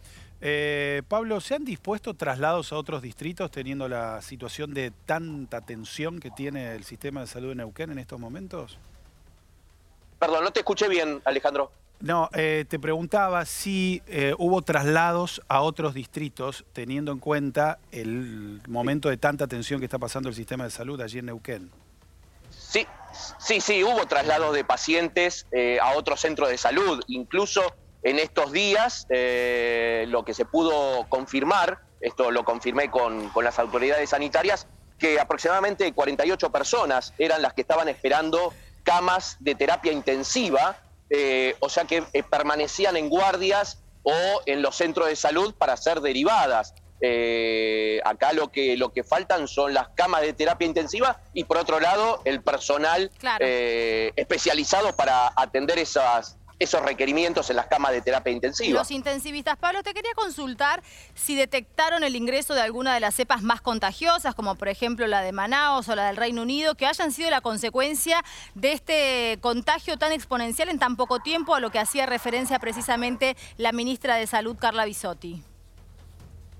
Pablo, 1.08 1.42
¿se 1.42 1.56
han 1.56 1.66
dispuesto 1.66 2.14
traslados 2.14 2.72
a 2.72 2.78
otros 2.78 3.02
distritos 3.02 3.52
teniendo 3.52 3.88
la 3.90 4.22
situación 4.22 4.74
de 4.74 4.92
tanta 5.06 5.62
tensión 5.62 6.20
que 6.20 6.32
tiene 6.32 6.76
el 6.76 6.84
sistema 6.84 7.22
de 7.22 7.28
salud 7.28 7.50
de 7.50 7.56
Neuquén 7.56 7.92
en 7.92 8.00
estos 8.00 8.20
momentos? 8.20 8.78
Perdón, 10.20 10.44
no 10.44 10.52
te 10.52 10.60
escuché 10.60 10.88
bien, 10.90 11.22
Alejandro. 11.26 11.72
No, 12.02 12.30
eh, 12.34 12.66
te 12.68 12.80
preguntaba 12.80 13.46
si 13.46 14.02
eh, 14.08 14.34
hubo 14.38 14.62
traslados 14.62 15.42
a 15.50 15.62
otros 15.62 15.94
distritos 15.94 16.64
teniendo 16.72 17.12
en 17.12 17.20
cuenta 17.20 17.80
el 17.92 18.62
momento 18.68 19.10
de 19.10 19.18
tanta 19.18 19.48
tensión 19.48 19.80
que 19.80 19.86
está 19.86 20.00
pasando 20.00 20.30
el 20.30 20.36
sistema 20.36 20.64
de 20.64 20.70
salud 20.70 21.00
allí 21.02 21.20
en 21.20 21.26
Neuquén. 21.26 21.72
Sí, 22.50 22.88
sí, 23.38 23.60
sí, 23.60 23.84
hubo 23.84 24.06
traslados 24.06 24.54
de 24.54 24.64
pacientes 24.64 25.46
eh, 25.52 25.78
a 25.82 25.94
otros 25.94 26.22
centros 26.22 26.50
de 26.50 26.58
salud. 26.58 27.04
Incluso 27.08 27.62
en 28.04 28.20
estos 28.20 28.52
días 28.52 29.08
lo 29.10 30.24
que 30.24 30.34
se 30.34 30.46
pudo 30.46 31.08
confirmar, 31.10 31.80
esto 32.02 32.32
lo 32.32 32.46
confirmé 32.46 32.90
con, 32.90 33.30
con 33.30 33.44
las 33.44 33.60
autoridades 33.60 34.10
sanitarias, 34.10 34.68
que 34.98 35.20
aproximadamente 35.20 35.92
48 35.94 36.52
personas 36.52 37.14
eran 37.18 37.42
las 37.42 37.54
que 37.54 37.62
estaban 37.62 37.90
esperando 37.90 38.54
camas 38.84 39.38
de 39.40 39.56
terapia 39.56 39.92
intensiva 39.92 40.78
eh, 41.10 41.56
o 41.60 41.70
sea 41.70 41.86
que 41.86 42.04
eh, 42.14 42.24
permanecían 42.24 42.96
en 42.96 43.10
guardias 43.10 43.80
o 44.04 44.42
en 44.46 44.62
los 44.62 44.76
centros 44.76 45.08
de 45.08 45.16
salud 45.16 45.54
para 45.56 45.76
ser 45.76 46.02
derivadas. 46.02 46.74
Eh, 47.02 48.02
acá 48.04 48.34
lo 48.34 48.50
que, 48.50 48.76
lo 48.76 48.92
que 48.92 49.04
faltan 49.04 49.48
son 49.48 49.74
las 49.74 49.88
camas 49.90 50.22
de 50.22 50.34
terapia 50.34 50.68
intensiva 50.68 51.22
y 51.34 51.46
por 51.46 51.58
otro 51.58 51.80
lado 51.80 52.22
el 52.26 52.42
personal 52.42 53.10
especializado 54.18 54.94
para 54.98 55.32
atender 55.38 55.80
esas, 55.80 56.38
esos 56.60 56.82
requerimientos 56.82 57.50
en 57.50 57.56
las 57.56 57.68
camas 57.68 57.92
de 57.92 58.02
terapia 58.02 58.32
intensiva. 58.32 58.78
Los 58.78 58.92
intensivistas, 58.92 59.58
Pablo, 59.58 59.82
te 59.82 59.94
quería 59.94 60.14
consultar 60.14 60.84
si 61.16 61.36
detectaron 61.36 62.04
el 62.04 62.16
ingreso 62.16 62.54
de 62.54 62.62
alguna 62.62 62.94
de 62.94 63.00
las 63.00 63.16
cepas 63.16 63.42
más 63.42 63.62
contagiosas, 63.62 64.36
como 64.36 64.56
por 64.56 64.68
ejemplo 64.68 65.08
la 65.08 65.22
de 65.22 65.32
Manaus 65.32 65.88
o 65.88 65.96
la 65.96 66.08
del 66.08 66.18
Reino 66.18 66.42
Unido, 66.42 66.76
que 66.76 66.86
hayan 66.86 67.12
sido 67.12 67.30
la 67.30 67.42
consecuencia 67.42 68.24
de 68.56 68.74
este 68.74 69.40
contagio 69.42 69.98
tan 69.98 70.12
exponencial 70.12 70.70
en 70.70 70.80
tan 70.80 70.96
poco 70.96 71.20
tiempo, 71.20 71.56
a 71.56 71.60
lo 71.60 71.72
que 71.72 71.80
hacía 71.80 72.06
referencia 72.06 72.60
precisamente 72.60 73.38
la 73.58 73.72
ministra 73.72 74.16
de 74.16 74.28
Salud, 74.28 74.58
Carla 74.60 74.86
Bisotti. 74.86 75.44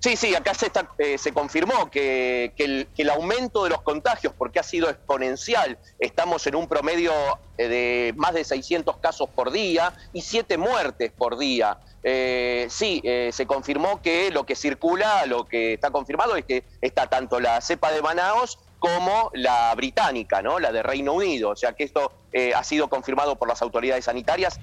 Sí, 0.00 0.16
sí, 0.16 0.34
acá 0.34 0.54
se, 0.54 0.72
eh, 0.96 1.18
se 1.18 1.32
confirmó 1.32 1.90
que, 1.90 2.54
el, 2.56 3.10
aumento 3.10 3.64
de 3.64 3.70
los 3.70 3.82
contagios, 3.82 4.32
porque 4.36 4.58
ha 4.58 4.62
sido 4.62 4.88
exponencial, 4.88 5.78
estamos 5.98 6.46
en 6.46 6.54
un 6.54 6.66
promedio 6.68 7.12
eh, 7.58 7.68
de 7.68 8.14
más 8.16 8.32
de 8.32 8.44
600 8.44 8.96
casos 8.96 9.28
por 9.28 9.50
día 9.50 9.92
y 10.14 10.22
7 10.22 10.56
muertes 10.56 11.12
por 11.12 11.36
día. 11.36 11.78
Eh, 12.02 12.66
sí, 12.70 13.02
se 13.30 13.46
confirmó 13.46 14.00
que 14.00 14.30
lo 14.30 14.46
que 14.46 14.56
circula, 14.56 15.26
lo 15.26 15.44
que 15.44 15.74
está 15.74 15.90
confirmado 15.90 16.34
es 16.34 16.46
que 16.46 16.64
está 16.80 17.08
tanto 17.08 17.38
la 17.38 17.60
cepa 17.60 17.92
de 17.92 18.00
Manaos 18.00 18.58
como 18.78 19.30
la 19.34 19.74
británica, 19.74 20.40
¿no? 20.40 20.58
la 20.58 20.72
de 20.72 20.82
Reino 20.82 21.12
Unido. 21.12 21.50
O 21.50 21.56
sea 21.56 21.74
que 21.74 21.84
esto 21.84 22.10
ha 22.56 22.64
sido 22.64 22.88
confirmado 22.88 23.36
por 23.36 23.48
las 23.48 23.60
autoridades 23.60 24.06
sanitarias. 24.06 24.58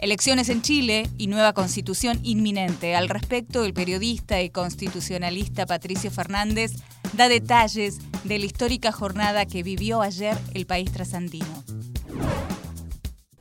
Elecciones 0.00 0.48
en 0.48 0.62
Chile 0.62 1.10
y 1.18 1.26
nueva 1.26 1.52
constitución 1.52 2.20
inminente. 2.22 2.96
Al 2.96 3.10
respecto, 3.10 3.66
el 3.66 3.74
periodista 3.74 4.40
y 4.40 4.48
constitucionalista 4.48 5.66
Patricio 5.66 6.10
Fernández 6.10 6.72
da 7.12 7.28
detalles 7.28 7.98
de 8.24 8.38
la 8.38 8.46
histórica 8.46 8.92
jornada 8.92 9.44
que 9.44 9.62
vivió 9.62 10.00
ayer 10.00 10.38
el 10.54 10.64
país 10.64 10.90
trasandino. 10.90 11.64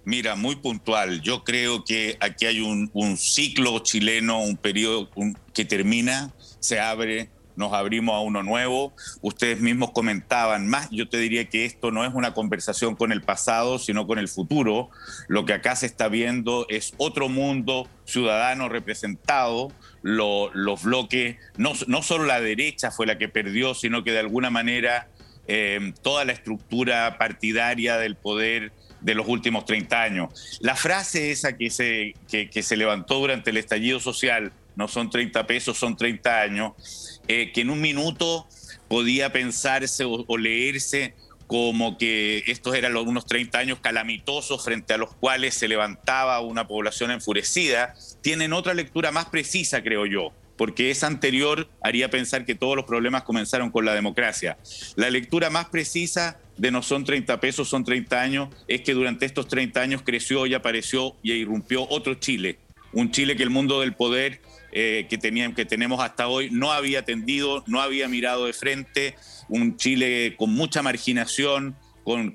Mira, 0.04 0.36
muy 0.36 0.58
puntual. 0.58 1.22
Yo 1.22 1.45
creo 1.45 1.86
que 1.86 2.17
aquí 2.19 2.45
hay 2.45 2.60
un, 2.60 2.91
ciclo 3.15 3.80
chileno, 3.80 4.41
un 4.41 4.58
periodo 4.58 5.10
que 5.54 5.63
termina, 5.63 6.34
se 6.60 6.82
abre 6.82 7.30
nos 7.60 7.74
abrimos 7.74 8.15
a 8.15 8.22
uno 8.22 8.41
nuevo. 8.41 8.93
Ustedes 9.22 9.60
mismos 9.60 9.91
comentaban 9.91 10.69
más, 10.69 10.88
yo 10.91 11.10
te 11.10 11.17
diría 11.17 11.50
que 11.50 11.65
esto 11.65 11.91
no 11.91 12.06
es 12.06 12.13
una 12.13 12.34
conversación 12.34 12.95
con 12.95 13.12
el 13.12 13.22
pasado, 13.22 13.80
sino 13.80 14.08
con 14.08 14.17
el 14.17 14.30
futuro. 14.30 14.89
Lo 15.28 15.43
que 15.43 15.52
acá 15.52 15.76
se 15.76 15.86
está 15.86 16.08
viendo 16.08 16.65
es 16.69 16.93
otro 16.95 17.28
mundo 17.28 17.89
ciudadano 18.06 18.69
representado, 18.69 19.74
los 20.02 20.84
bloques, 20.84 21.36
no, 21.58 21.74
no 21.88 22.02
solo 22.02 22.24
la 22.24 22.39
derecha 22.39 22.91
fue 22.91 23.06
la 23.06 23.17
que 23.17 23.28
perdió, 23.28 23.74
sino 23.74 24.06
que 24.06 24.13
de 24.13 24.19
alguna 24.19 24.50
manera 24.50 25.10
eh, 25.45 25.91
toda 26.02 26.24
la 26.24 26.32
estructura 26.32 27.17
partidaria 27.17 27.98
del 27.98 28.15
poder 28.15 28.72
de 29.02 29.15
los 29.15 29.28
últimos 29.28 29.65
30 29.65 30.02
años. 30.02 30.60
La 30.62 30.76
frase 30.76 31.32
esa 31.32 31.58
que 31.58 31.69
se, 31.69 32.13
que 32.30 32.63
se 32.63 32.78
levantó 32.78 33.15
durante 33.15 33.50
el 33.50 33.58
estallido 33.58 34.00
social, 34.00 34.54
no 34.78 34.88
son 34.88 35.10
30 35.10 35.45
pesos, 35.45 35.78
son 35.78 35.98
30 35.98 36.39
años, 36.39 37.09
eh, 37.30 37.52
que 37.54 37.62
en 37.62 37.70
un 37.70 37.80
minuto 37.80 38.48
podía 38.88 39.32
pensarse 39.32 40.04
o, 40.04 40.38
leerse 40.38 41.13
como 41.46 41.96
que 42.00 42.44
estos 42.48 42.74
eran 42.74 42.94
los, 42.94 43.06
unos 43.06 43.28
30 43.28 43.60
años 43.60 43.80
calamitosos 43.80 44.65
frente 44.65 44.96
a 44.96 44.98
los 44.98 45.13
cuales 45.13 45.54
se 45.54 45.68
levantaba 45.68 46.42
una 46.42 46.68
población 46.68 47.12
enfurecida, 47.12 47.94
tienen 48.22 48.52
otra 48.52 48.74
lectura 48.74 49.12
más 49.12 49.26
precisa, 49.26 49.84
creo 49.84 50.08
yo, 50.08 50.34
porque 50.58 50.89
esa 50.89 51.06
anterior 51.06 51.70
haría 51.82 52.10
pensar 52.10 52.46
que 52.46 52.56
todos 52.56 52.76
los 52.76 52.86
problemas 52.86 53.22
comenzaron 53.22 53.70
con 53.70 53.86
la 53.86 53.94
democracia. 53.94 54.58
La 54.96 55.12
lectura 55.12 55.52
más 55.52 55.70
precisa 55.70 56.39
de 56.58 56.72
no 56.72 56.82
son 56.82 57.06
30 57.06 57.39
pesos, 57.39 57.70
son 57.70 57.84
30 57.84 58.20
años, 58.20 58.50
es 58.68 58.82
que 58.82 58.96
durante 58.96 59.28
estos 59.28 59.48
30 59.48 59.80
años 59.80 60.02
creció 60.04 60.48
y 60.48 60.56
apareció 60.56 61.15
y 61.22 61.34
irrumpió 61.34 61.88
otro 61.89 62.15
Chile, 62.15 62.58
un 62.92 63.12
Chile 63.12 63.36
que 63.36 63.44
el 63.44 63.52
mundo 63.52 63.82
del 63.82 63.94
poder 63.94 64.42
eh, 64.71 65.08
que, 65.10 65.17
tenían, 65.17 65.55
que 65.55 65.65
tenemos 65.65 66.01
hasta 66.01 66.27
hoy 66.27 66.49
no 66.51 66.71
había 66.71 66.99
atendido, 66.99 67.63
no 67.67 67.82
había 67.82 68.08
mirado 68.08 68.45
de 68.45 68.53
frente, 68.53 69.15
un 69.47 69.77
Chile 69.77 70.36
con 70.38 70.53
mucha 70.53 70.82
marginación, 70.82 71.75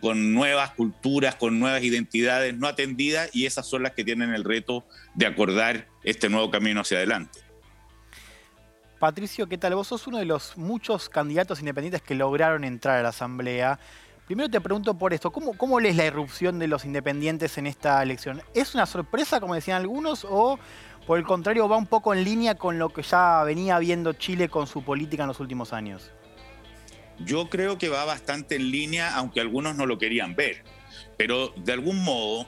con, 0.01 0.33
nuevas 0.33 0.71
culturas, 0.71 1.35
con 1.35 1.59
nuevas 1.59 1.83
identidades 1.83 2.57
no 2.57 2.69
atendidas 2.69 3.31
y 3.35 3.47
esas 3.47 3.67
son 3.67 3.83
las 3.83 3.93
que 3.93 4.05
tienen 4.05 4.33
el 4.33 4.45
reto 4.45 4.85
de 5.15 5.27
acordar 5.27 5.89
este 6.05 6.29
nuevo 6.29 6.51
camino 6.51 6.81
hacia 6.81 6.99
adelante. 6.99 7.41
Patricio, 9.01 9.49
¿qué 9.49 9.59
tal? 9.59 9.75
Vos 9.75 9.89
sos 9.89 10.07
uno 10.07 10.19
de 10.19 10.25
los 10.25 10.57
muchos 10.57 11.09
candidatos 11.09 11.59
independientes 11.59 12.03
que 12.03 12.15
lograron 12.15 12.65
entrar 12.65 12.99
a 12.99 13.03
la 13.03 13.09
Asamblea. 13.09 13.79
Primero 14.27 14.49
te 14.49 14.61
pregunto 14.61 14.95
por 14.95 15.13
esto, 15.13 15.31
¿cómo, 15.31 15.59
¿cómo 15.59 15.81
lees 15.81 15.97
la 15.97 16.07
irrupción 16.07 16.59
de 16.59 16.69
los 16.69 16.85
independientes 16.85 17.59
en 17.59 17.67
esta 17.67 18.03
elección? 18.03 18.43
¿Es 18.55 18.75
una 18.75 18.87
sorpresa, 18.87 19.41
como 19.41 19.55
decían 19.55 19.79
algunos, 19.79 20.25
o 20.25 20.59
por 21.07 21.19
el 21.19 21.25
contrario 21.25 21.69
va 21.69 21.77
un 21.77 21.87
poco 21.87 22.15
en 22.15 22.25
línea 22.25 22.55
con 22.55 22.79
lo 22.79 22.89
que 22.91 23.03
ya 23.03 23.43
venía 23.45 23.79
viendo 23.79 24.13
Chile 24.13 24.49
con 24.49 24.67
su 24.67 24.83
política 24.83 25.25
en 25.25 25.29
los 25.29 25.41
últimos 25.41 25.73
años? 25.73 26.11
Yo 27.21 27.49
creo 27.49 27.79
que 27.79 27.89
va 27.89 28.05
bastante 28.05 28.57
en 28.57 28.71
línea, 28.71 29.15
aunque 29.15 29.41
algunos 29.41 29.77
no 29.77 29.87
lo 29.87 29.99
querían 29.99 30.35
ver. 30.35 30.65
Pero 31.17 31.53
de 31.57 31.73
algún 31.73 32.03
modo, 32.03 32.47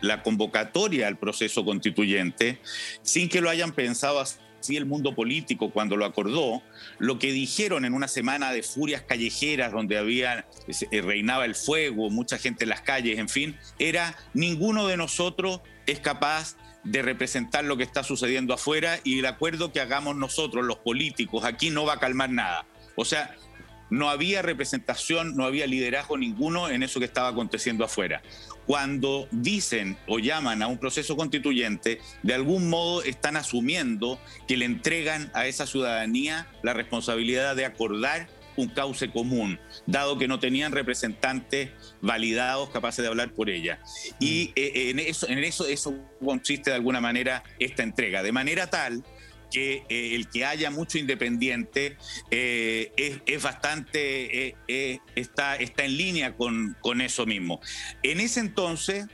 la 0.00 0.22
convocatoria 0.22 1.06
al 1.06 1.18
proceso 1.18 1.64
constituyente, 1.64 2.58
sin 3.02 3.28
que 3.28 3.40
lo 3.40 3.48
hayan 3.48 3.72
pensado 3.72 4.18
así 4.18 4.76
el 4.76 4.86
mundo 4.86 5.14
político 5.14 5.70
cuando 5.70 5.96
lo 5.96 6.04
acordó, 6.04 6.62
lo 6.98 7.18
que 7.18 7.30
dijeron 7.30 7.84
en 7.84 7.94
una 7.94 8.08
semana 8.08 8.52
de 8.52 8.62
furias 8.62 9.02
callejeras 9.02 9.72
donde 9.72 9.98
había, 9.98 10.46
eh, 10.90 11.00
reinaba 11.00 11.44
el 11.44 11.54
fuego, 11.54 12.10
mucha 12.10 12.38
gente 12.38 12.64
en 12.64 12.70
las 12.70 12.80
calles, 12.80 13.18
en 13.18 13.28
fin, 13.28 13.56
era 13.78 14.16
ninguno 14.34 14.86
de 14.88 14.96
nosotros 14.96 15.60
es 15.86 16.00
capaz 16.00 16.56
de 16.84 17.02
representar 17.02 17.64
lo 17.64 17.76
que 17.76 17.82
está 17.82 18.02
sucediendo 18.02 18.54
afuera 18.54 18.98
y 19.04 19.18
el 19.18 19.26
acuerdo 19.26 19.72
que 19.72 19.80
hagamos 19.80 20.16
nosotros, 20.16 20.64
los 20.64 20.78
políticos, 20.78 21.44
aquí 21.44 21.70
no 21.70 21.84
va 21.84 21.94
a 21.94 22.00
calmar 22.00 22.30
nada. 22.30 22.66
O 22.96 23.04
sea, 23.04 23.34
no 23.90 24.10
había 24.10 24.42
representación, 24.42 25.36
no 25.36 25.44
había 25.44 25.66
liderazgo 25.66 26.18
ninguno 26.18 26.68
en 26.68 26.82
eso 26.82 27.00
que 27.00 27.06
estaba 27.06 27.28
aconteciendo 27.28 27.84
afuera. 27.84 28.22
Cuando 28.66 29.28
dicen 29.30 29.96
o 30.06 30.18
llaman 30.18 30.62
a 30.62 30.66
un 30.66 30.78
proceso 30.78 31.16
constituyente, 31.16 32.00
de 32.22 32.34
algún 32.34 32.68
modo 32.68 33.02
están 33.02 33.36
asumiendo 33.36 34.20
que 34.46 34.58
le 34.58 34.66
entregan 34.66 35.30
a 35.32 35.46
esa 35.46 35.66
ciudadanía 35.66 36.48
la 36.62 36.74
responsabilidad 36.74 37.56
de 37.56 37.64
acordar 37.64 38.28
un 38.58 38.68
cauce 38.68 39.10
común, 39.10 39.58
dado 39.86 40.18
que 40.18 40.28
no 40.28 40.40
tenían 40.40 40.72
representantes 40.72 41.70
validados 42.00 42.70
capaces 42.70 43.02
de 43.02 43.08
hablar 43.08 43.32
por 43.32 43.48
ella. 43.50 43.80
Y 44.20 44.52
eh, 44.56 44.90
en, 44.90 44.98
eso, 44.98 45.28
en 45.28 45.38
eso, 45.38 45.66
eso 45.66 45.94
consiste 46.22 46.70
de 46.70 46.76
alguna 46.76 47.00
manera 47.00 47.44
esta 47.58 47.82
entrega, 47.82 48.22
de 48.22 48.32
manera 48.32 48.68
tal 48.68 49.04
que 49.50 49.84
eh, 49.88 50.14
el 50.14 50.28
que 50.28 50.44
haya 50.44 50.70
mucho 50.70 50.98
independiente 50.98 51.96
eh, 52.30 52.92
es, 53.26 53.42
bastante, 53.42 54.56
eh, 54.68 55.00
está, 55.14 55.56
está 55.56 55.84
en 55.84 55.96
línea 55.96 56.34
con, 56.34 56.76
con 56.80 57.00
eso 57.00 57.26
mismo. 57.26 57.60
En 58.02 58.20
ese 58.20 58.40
entonces, 58.40 59.06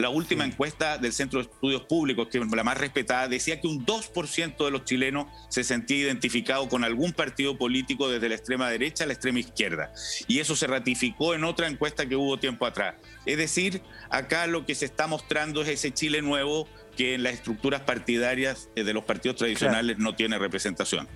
la 0.00 0.08
última 0.08 0.44
encuesta 0.44 0.98
del 0.98 1.12
Centro 1.12 1.40
de 1.40 1.48
Estudios 1.50 1.82
Públicos, 1.82 2.28
que 2.28 2.38
es 2.38 2.50
la 2.50 2.64
más 2.64 2.78
respetada, 2.78 3.28
decía 3.28 3.60
que 3.60 3.68
un 3.68 3.84
2% 3.84 4.64
de 4.64 4.70
los 4.70 4.84
chilenos 4.84 5.26
se 5.48 5.64
sentía 5.64 5.98
identificado 5.98 6.68
con 6.68 6.84
algún 6.84 7.12
partido 7.12 7.56
político 7.56 8.08
desde 8.08 8.28
la 8.28 8.34
extrema 8.34 8.68
derecha 8.70 9.04
a 9.04 9.06
la 9.06 9.12
extrema 9.12 9.40
izquierda. 9.40 9.92
Y 10.26 10.40
eso 10.40 10.56
se 10.56 10.66
ratificó 10.66 11.34
en 11.34 11.44
otra 11.44 11.66
encuesta 11.66 12.06
que 12.06 12.16
hubo 12.16 12.38
tiempo 12.38 12.66
atrás. 12.66 12.94
Es 13.26 13.36
decir, 13.36 13.82
acá 14.08 14.46
lo 14.46 14.66
que 14.66 14.74
se 14.74 14.86
está 14.86 15.06
mostrando 15.06 15.62
es 15.62 15.68
ese 15.68 15.92
Chile 15.92 16.22
nuevo 16.22 16.68
que 16.96 17.14
en 17.14 17.22
las 17.22 17.34
estructuras 17.34 17.82
partidarias 17.82 18.68
eh, 18.74 18.84
de 18.84 18.92
los 18.92 19.04
partidos 19.04 19.36
tradicionales 19.36 19.98
no 19.98 20.14
tiene 20.14 20.38
representación. 20.38 21.08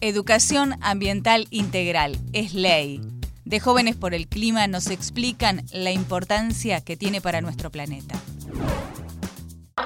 Educación 0.00 0.76
ambiental 0.80 1.48
integral 1.50 2.18
es 2.32 2.54
ley. 2.54 3.00
De 3.48 3.60
Jóvenes 3.60 3.96
por 3.96 4.12
el 4.12 4.28
Clima 4.28 4.66
nos 4.66 4.90
explican 4.90 5.62
la 5.72 5.90
importancia 5.90 6.82
que 6.82 6.98
tiene 6.98 7.22
para 7.22 7.40
nuestro 7.40 7.70
planeta. 7.70 8.14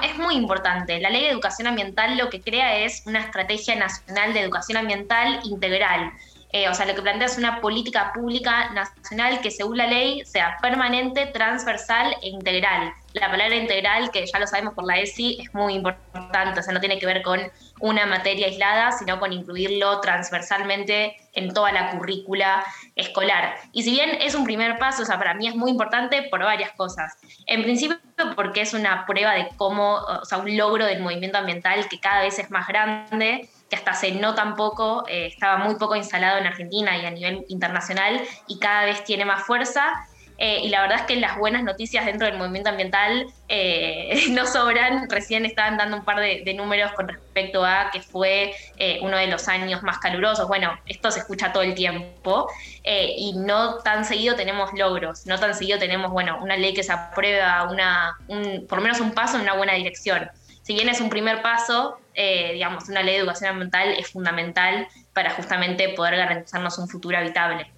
Es 0.03 0.17
muy 0.17 0.35
importante. 0.35 0.99
La 0.99 1.09
ley 1.09 1.21
de 1.21 1.29
educación 1.29 1.67
ambiental 1.67 2.17
lo 2.17 2.29
que 2.29 2.41
crea 2.41 2.79
es 2.83 3.03
una 3.05 3.21
estrategia 3.21 3.77
nacional 3.77 4.33
de 4.33 4.41
educación 4.41 4.79
ambiental 4.79 5.39
integral 5.45 6.11
eh, 6.55 6.69
o 6.69 6.73
sea, 6.75 6.85
lo 6.85 6.93
que 6.93 7.01
plantea 7.01 7.25
es 7.25 7.39
una 7.39 7.61
política 7.61 8.11
pública 8.13 8.69
nacional 8.69 9.41
que 9.41 9.49
según 9.49 9.75
la 9.75 9.87
ley 9.87 10.23
sea 10.23 10.57
permanente, 10.61 11.25
transversal 11.25 12.15
e 12.21 12.29
integral. 12.29 12.93
La 13.13 13.31
palabra 13.31 13.55
integral, 13.55 14.11
que 14.11 14.23
ya 14.27 14.37
lo 14.37 14.45
sabemos 14.45 14.75
por 14.75 14.85
la 14.85 14.99
ESI, 14.99 15.41
es 15.41 15.53
muy 15.55 15.73
importante, 15.73 16.59
o 16.59 16.63
sea, 16.63 16.71
no 16.71 16.79
tiene 16.79 16.99
que 16.99 17.07
ver 17.07 17.23
con 17.23 17.39
una 17.79 18.05
materia 18.05 18.45
aislada, 18.45 18.91
sino 18.91 19.19
con 19.19 19.33
incluirlo 19.33 19.99
transversalmente 19.99 21.15
en 21.33 21.51
toda 21.55 21.71
la 21.71 21.89
currícula 21.89 22.63
escolar. 22.95 23.55
Y 23.71 23.81
si 23.81 23.89
bien 23.89 24.11
es 24.21 24.35
un 24.35 24.43
primer 24.43 24.77
paso, 24.77 25.01
o 25.01 25.05
sea, 25.05 25.17
para 25.17 25.33
mí 25.33 25.47
es 25.47 25.55
muy 25.55 25.71
importante 25.71 26.21
por 26.29 26.43
varias 26.43 26.71
cosas. 26.73 27.17
En 27.47 27.63
principio, 27.63 27.97
porque 28.35 28.61
es 28.61 28.75
una 28.75 29.07
prueba 29.07 29.33
de 29.33 29.49
cómo, 29.57 29.95
o 29.95 30.25
sea, 30.25 30.37
un 30.37 30.55
logro 30.55 30.85
del 30.85 31.01
movimiento 31.01 31.39
ambiental 31.39 31.87
que 31.89 31.99
cada 31.99 32.21
vez 32.21 32.37
es 32.37 32.51
más 32.51 32.67
grande 32.67 33.49
que 33.73 33.77
hasta 33.77 33.91
hace 33.91 34.11
no 34.11 34.35
tan 34.35 34.55
poco 34.55 35.03
eh, 35.07 35.25
estaba 35.25 35.57
muy 35.57 35.73
poco 35.75 35.95
instalado 35.95 36.37
en 36.37 36.45
Argentina 36.45 36.95
y 36.95 37.07
a 37.07 37.09
nivel 37.09 37.43
internacional 37.49 38.21
y 38.47 38.59
cada 38.59 38.85
vez 38.85 39.03
tiene 39.03 39.25
más 39.25 39.43
fuerza. 39.43 39.91
Eh, 40.37 40.61
y 40.63 40.69
la 40.69 40.81
verdad 40.81 40.99
es 40.99 41.05
que 41.05 41.15
las 41.15 41.37
buenas 41.39 41.63
noticias 41.63 42.05
dentro 42.05 42.27
del 42.27 42.37
movimiento 42.37 42.69
ambiental 42.69 43.25
eh, 43.49 44.25
no 44.29 44.45
sobran. 44.45 45.09
Recién 45.09 45.47
estaban 45.47 45.77
dando 45.77 45.97
un 45.97 46.05
par 46.05 46.19
de, 46.19 46.53
números 46.53 46.91
con 46.91 47.07
respecto 47.07 47.65
a 47.65 47.89
que 47.91 48.01
fue 48.01 48.53
uno 49.01 49.17
de 49.17 49.25
los 49.25 49.47
años 49.47 49.81
más 49.81 49.97
calurosos. 49.97 50.47
Bueno, 50.47 50.77
esto 50.85 51.09
se 51.09 51.19
escucha 51.19 51.51
todo 51.51 51.63
el 51.63 51.73
tiempo 51.73 52.47
y 52.83 53.33
no 53.37 53.79
tan 53.79 54.05
seguido 54.05 54.35
tenemos 54.35 54.71
logros, 54.73 55.25
no 55.25 55.39
tan 55.39 55.55
seguido 55.55 55.79
tenemos, 55.79 56.11
bueno, 56.11 56.37
una 56.43 56.57
ley 56.57 56.75
que 56.75 56.83
se 56.83 56.91
aprueba, 56.93 57.67
una, 57.71 58.17
por 58.69 58.77
lo 58.77 58.83
menos 58.83 58.99
un 58.99 59.13
paso 59.13 59.37
en 59.37 59.43
una 59.43 59.55
buena 59.55 59.73
dirección 59.73 60.29
si 60.63 60.73
bien 60.73 60.89
es 60.89 61.01
un 61.01 61.09
primer 61.09 61.41
paso, 61.41 61.99
eh, 62.13 62.53
digamos, 62.53 62.87
una 62.89 63.03
ley 63.03 63.15
de 63.15 63.21
educación 63.21 63.51
ambiental 63.51 63.89
es 63.89 64.11
fundamental 64.11 64.87
para 65.13 65.31
justamente 65.31 65.89
poder 65.89 66.17
garantizarnos 66.17 66.77
un 66.77 66.87
futuro 66.87 67.17
habitable. 67.17 67.71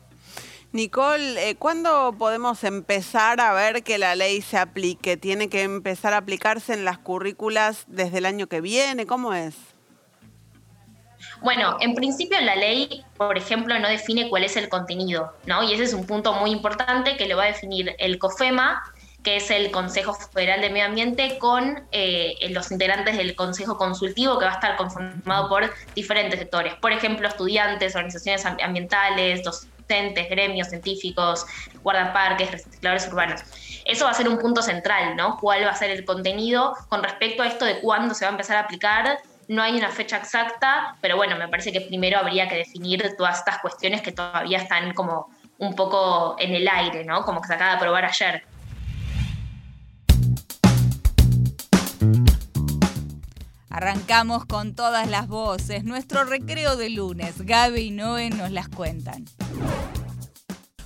Nicole, 0.72 1.50
eh, 1.50 1.56
¿cuándo 1.56 2.14
podemos 2.18 2.66
empezar 2.66 3.40
a 3.40 3.54
ver 3.54 3.84
que 3.84 3.98
la 3.98 4.14
ley 4.16 4.42
se 4.42 4.58
aplique? 4.58 5.16
¿Tiene 5.16 5.48
que 5.48 5.64
empezar 5.64 6.14
a 6.14 6.18
aplicarse 6.18 6.74
en 6.74 6.84
las 6.84 6.98
currículas 6.98 7.86
desde 7.88 8.18
el 8.18 8.26
año 8.26 8.48
que 8.48 8.60
viene? 8.60 9.06
¿Cómo 9.06 9.34
es? 9.34 9.56
Bueno, 11.42 11.78
en 11.80 11.96
principio 11.96 12.40
la 12.42 12.56
ley, 12.56 13.04
por 13.18 13.38
ejemplo, 13.38 13.78
no 13.80 13.88
define 13.88 14.30
cuál 14.30 14.44
es 14.44 14.58
el 14.58 14.68
contenido, 14.68 15.34
¿no? 15.46 15.64
Y 15.64 15.74
ese 15.74 15.84
es 15.84 15.94
un 15.94 16.06
punto 16.06 16.34
muy 16.34 16.52
importante 16.52 17.18
que 17.18 17.28
lo 17.28 17.38
va 17.38 17.44
a 17.44 17.48
definir 17.48 17.96
el 17.98 18.20
COFEMA 18.20 18.84
que 19.26 19.38
es 19.38 19.50
el 19.50 19.72
Consejo 19.72 20.14
Federal 20.14 20.62
de 20.62 20.70
Medio 20.70 20.86
Ambiente, 20.86 21.40
con 21.40 21.84
eh, 21.92 22.36
los 22.52 22.72
integrantes 22.72 23.18
del 23.18 23.36
Consejo 23.36 23.76
Consultivo, 23.76 24.38
que 24.38 24.46
va 24.46 24.52
a 24.52 24.54
estar 24.54 24.78
conformado 24.78 25.50
por 25.50 25.74
diferentes 25.96 26.40
sectores. 26.40 26.76
Por 26.76 26.92
ejemplo, 26.92 27.28
estudiantes, 27.28 27.96
organizaciones 27.96 28.46
ambientales, 28.46 29.44
docentes, 29.44 30.30
gremios 30.30 30.70
científicos, 30.70 31.44
guardaparques, 31.82 32.52
recicladores 32.52 33.08
urbanos. 33.08 33.42
Eso 33.84 34.06
va 34.06 34.12
a 34.12 34.14
ser 34.14 34.30
un 34.30 34.38
punto 34.38 34.62
central, 34.62 35.16
¿no? 35.16 35.38
¿Cuál 35.40 35.66
va 35.66 35.72
a 35.72 35.76
ser 35.76 35.90
el 35.90 36.06
contenido 36.06 36.76
con 36.88 37.02
respecto 37.02 37.42
a 37.42 37.48
esto 37.48 37.66
de 37.66 37.80
cuándo 37.80 38.14
se 38.14 38.26
va 38.26 38.30
a 38.30 38.32
empezar 38.34 38.58
a 38.58 38.60
aplicar? 38.62 39.18
No 39.48 39.64
hay 39.64 39.76
una 39.76 39.90
fecha 39.90 40.18
exacta, 40.18 40.98
pero 41.02 41.18
bueno, 41.18 41.36
me 41.36 41.48
parece 41.48 41.72
que 41.72 41.82
primero 41.82 42.20
habría 42.20 42.48
que 42.48 42.58
definir 42.58 43.16
todas 43.18 43.40
estas 43.40 43.58
cuestiones 43.58 44.04
que 44.04 44.12
todavía 44.12 44.60
están 44.60 44.94
como 44.94 45.30
un 45.58 45.76
poco 45.76 46.36
en 46.38 46.54
el 46.54 46.68
aire, 46.68 47.04
¿no? 47.04 47.24
Como 47.24 47.42
que 47.42 47.48
se 47.48 47.56
acaba 47.56 47.72
de 47.72 47.78
aprobar 47.78 48.06
ayer. 48.06 48.44
Arrancamos 53.76 54.46
con 54.46 54.74
todas 54.74 55.10
las 55.10 55.28
voces. 55.28 55.84
Nuestro 55.84 56.24
recreo 56.24 56.78
de 56.78 56.90
lunes. 56.90 57.46
Gaby 57.46 57.82
y 57.82 57.92
Noé 57.92 58.30
nos 58.30 58.50
las 58.50 58.70
cuentan. 58.70 59.26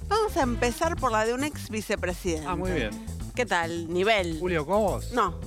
Vamos 0.08 0.36
a 0.36 0.42
empezar 0.42 0.96
por 0.96 1.12
la 1.12 1.24
de 1.24 1.36
un 1.36 1.44
ex 1.44 1.70
vicepresidente. 1.70 2.48
Ah, 2.48 2.56
muy 2.56 2.72
bien. 2.72 2.90
¿Qué 3.36 3.46
tal? 3.46 3.94
¿Nivel? 3.94 4.40
¿Julio 4.40 4.66
Cobos? 4.66 5.12
No. 5.12 5.40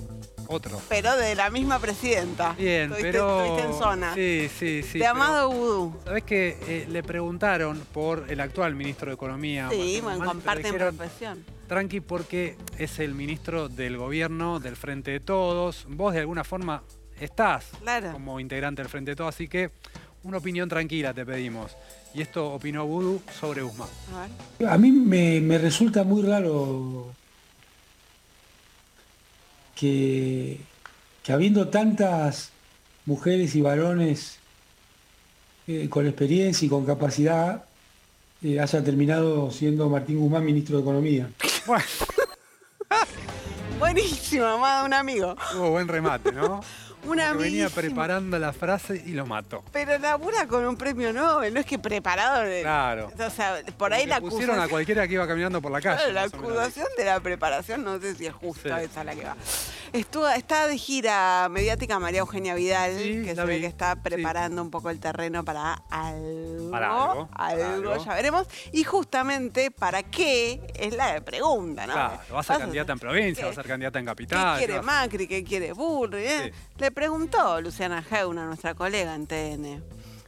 Otro. 0.47 0.81
Pero 0.89 1.17
de 1.17 1.35
la 1.35 1.51
misma 1.51 1.81
presidenta. 1.81 2.53
Bien, 2.53 2.95
pero. 3.01 3.41
Estuviste 3.41 3.73
en 3.73 3.75
zona. 3.77 4.15
Sí, 4.15 4.49
sí, 4.57 4.85
sí. 4.85 5.01
De 5.01 5.07
Amado 5.09 5.51
Vudú. 5.51 5.97
¿Sabes 6.05 6.23
qué? 6.23 6.57
Eh, 6.69 6.87
le 6.89 7.03
preguntaron 7.03 7.83
por 7.93 8.27
el 8.29 8.41
actual 8.41 8.77
ministro 8.77 9.09
de 9.09 9.15
Economía. 9.15 9.69
Sí, 9.69 9.99
bueno, 10.01 10.25
comparten 10.25 10.77
profesión. 10.77 11.45
Tranqui, 11.67 11.99
porque 11.99 12.57
es 12.79 13.01
el 13.01 13.17
ministro 13.17 13.69
del 13.69 13.97
gobierno, 13.97 14.61
del 14.61 14.77
Frente 14.77 15.11
de 15.11 15.19
Todos. 15.19 15.87
Vos, 15.89 16.15
de 16.15 16.21
alguna 16.21 16.45
forma, 16.45 16.85
estás 17.25 17.67
como 18.13 18.41
integrante 18.41 18.83
del 18.83 18.89
Frente 18.89 19.13
de 19.13 19.17
Todo, 19.17 19.29
así 19.29 19.49
que 19.49 19.71
una 20.25 20.39
opinión 20.39 20.69
tranquila 20.69 21.15
te 21.15 21.25
pedimos. 21.25 21.77
Y 22.15 22.21
esto 22.21 22.53
opinó 22.53 22.87
Voodoo 22.87 23.23
sobre 23.39 23.63
Guzmán. 23.63 23.89
A, 24.69 24.79
mí 24.79 24.93
me, 24.93 25.59
resulta 25.59 26.05
muy 26.05 26.23
raro 26.23 27.13
que, 29.75 30.61
que 31.23 31.33
habiendo 31.33 31.69
tantas 31.69 32.51
mujeres 33.07 33.55
y 33.55 33.63
varones 33.63 34.39
eh, 35.67 35.89
con 35.89 36.07
experiencia 36.07 36.67
y 36.67 36.69
con 36.69 36.85
capacidad 36.85 37.65
eh, 38.43 38.61
haya 38.61 38.85
terminado 38.85 39.51
siendo 39.51 39.89
Martín 39.89 40.19
Guzmán 40.19 40.45
ministro 40.45 40.77
de 40.77 40.83
Economía. 40.83 41.31
Buenísimo, 43.79 44.45
amado, 44.45 44.87
un 44.87 44.95
amigo. 44.95 45.37
Hubo 45.57 45.71
buen 45.71 45.89
remate, 45.89 46.33
¿no? 46.33 46.61
Un 47.05 47.19
Porque 47.19 47.35
Venía 47.35 47.69
preparando 47.69 48.39
la 48.39 48.53
frase 48.53 49.03
y 49.05 49.11
lo 49.13 49.27
mató. 49.27 49.65
Pero 49.73 49.99
labura 49.99 50.47
con 50.47 50.65
un 50.65 50.77
premio 50.77 51.13
Nobel, 51.13 51.53
no 51.53 51.59
es 51.61 51.67
que 51.67 51.79
preparado. 51.79 52.43
de- 52.45 52.63
Claro. 52.63 53.11
O 53.19 53.31
sea, 53.31 53.61
por 53.77 53.93
ahí 53.93 54.07
la 54.07 54.21
pusieron 54.21 54.51
a 54.51 54.53
acusación, 54.65 54.71
cualquiera 54.71 55.09
que 55.09 55.15
iba 55.15 55.27
caminando 55.27 55.61
por 55.61 55.73
la 55.73 55.81
calle. 55.81 56.13
la 56.13 56.23
más 56.23 56.35
o 56.35 56.37
menos. 56.37 56.51
acusación 56.53 56.87
de 56.97 57.05
la 57.05 57.19
preparación, 57.21 57.83
no 57.85 57.99
sé 58.01 58.15
si 58.15 58.27
es 58.27 58.33
justa 58.33 58.79
Sí. 58.79 58.85
esa 58.85 59.03
la 59.03 59.15
que 59.17 59.25
va. 59.25 59.37
Estuvo, 59.93 60.27
está 60.27 60.67
de 60.69 60.79
gira 60.79 61.49
mediática 61.51 61.99
María 61.99 62.21
Eugenia 62.21 62.55
Vidal, 62.55 62.97
que 62.97 63.35
se 63.35 63.45
ve 63.45 63.61
que 63.61 63.67
está 63.67 63.97
preparando 63.97 64.63
un 64.63 64.71
poco 64.71 64.89
el 64.89 64.99
terreno 64.99 65.45
para 65.45 65.83
algo. 65.91 66.71
Para 66.71 66.87
algo, 67.11 67.29
para 67.29 67.75
algo. 67.75 67.97
ya 68.03 68.15
veremos. 68.15 68.47
Y 68.73 68.85
justamente, 68.85 69.71
¿para 69.71 70.03
qué? 70.03 70.63
Es 70.79 70.97
la 70.97 71.21
pregunta, 71.21 71.87
¿no? 71.87 71.93
Claro, 71.93 72.19
vas 72.31 72.49
a 72.49 72.55
ser 72.55 72.63
candidata 72.63 72.93
en 72.95 72.99
provincia, 73.01 73.43
¿Qué? 73.43 73.49
vas 73.51 73.59
a 73.59 73.63
ser 73.63 73.71
candidata 73.71 73.99
en 73.99 74.07
¿Qué 74.07 74.11
capital. 74.11 74.57
quiere 74.59 74.77
vas- 74.77 74.85
Macri? 74.87 75.27
¿Qué 75.29 75.45
quiere 75.45 75.73
Burri? 75.75 76.25
eh? 76.25 76.53
Le 76.79 76.91
preguntó 76.91 77.61
Luciana 77.61 78.03
Geuna, 78.03 78.47
nuestra 78.47 78.73
colega 78.75 79.15
en 79.15 79.27
TN. 79.27 79.83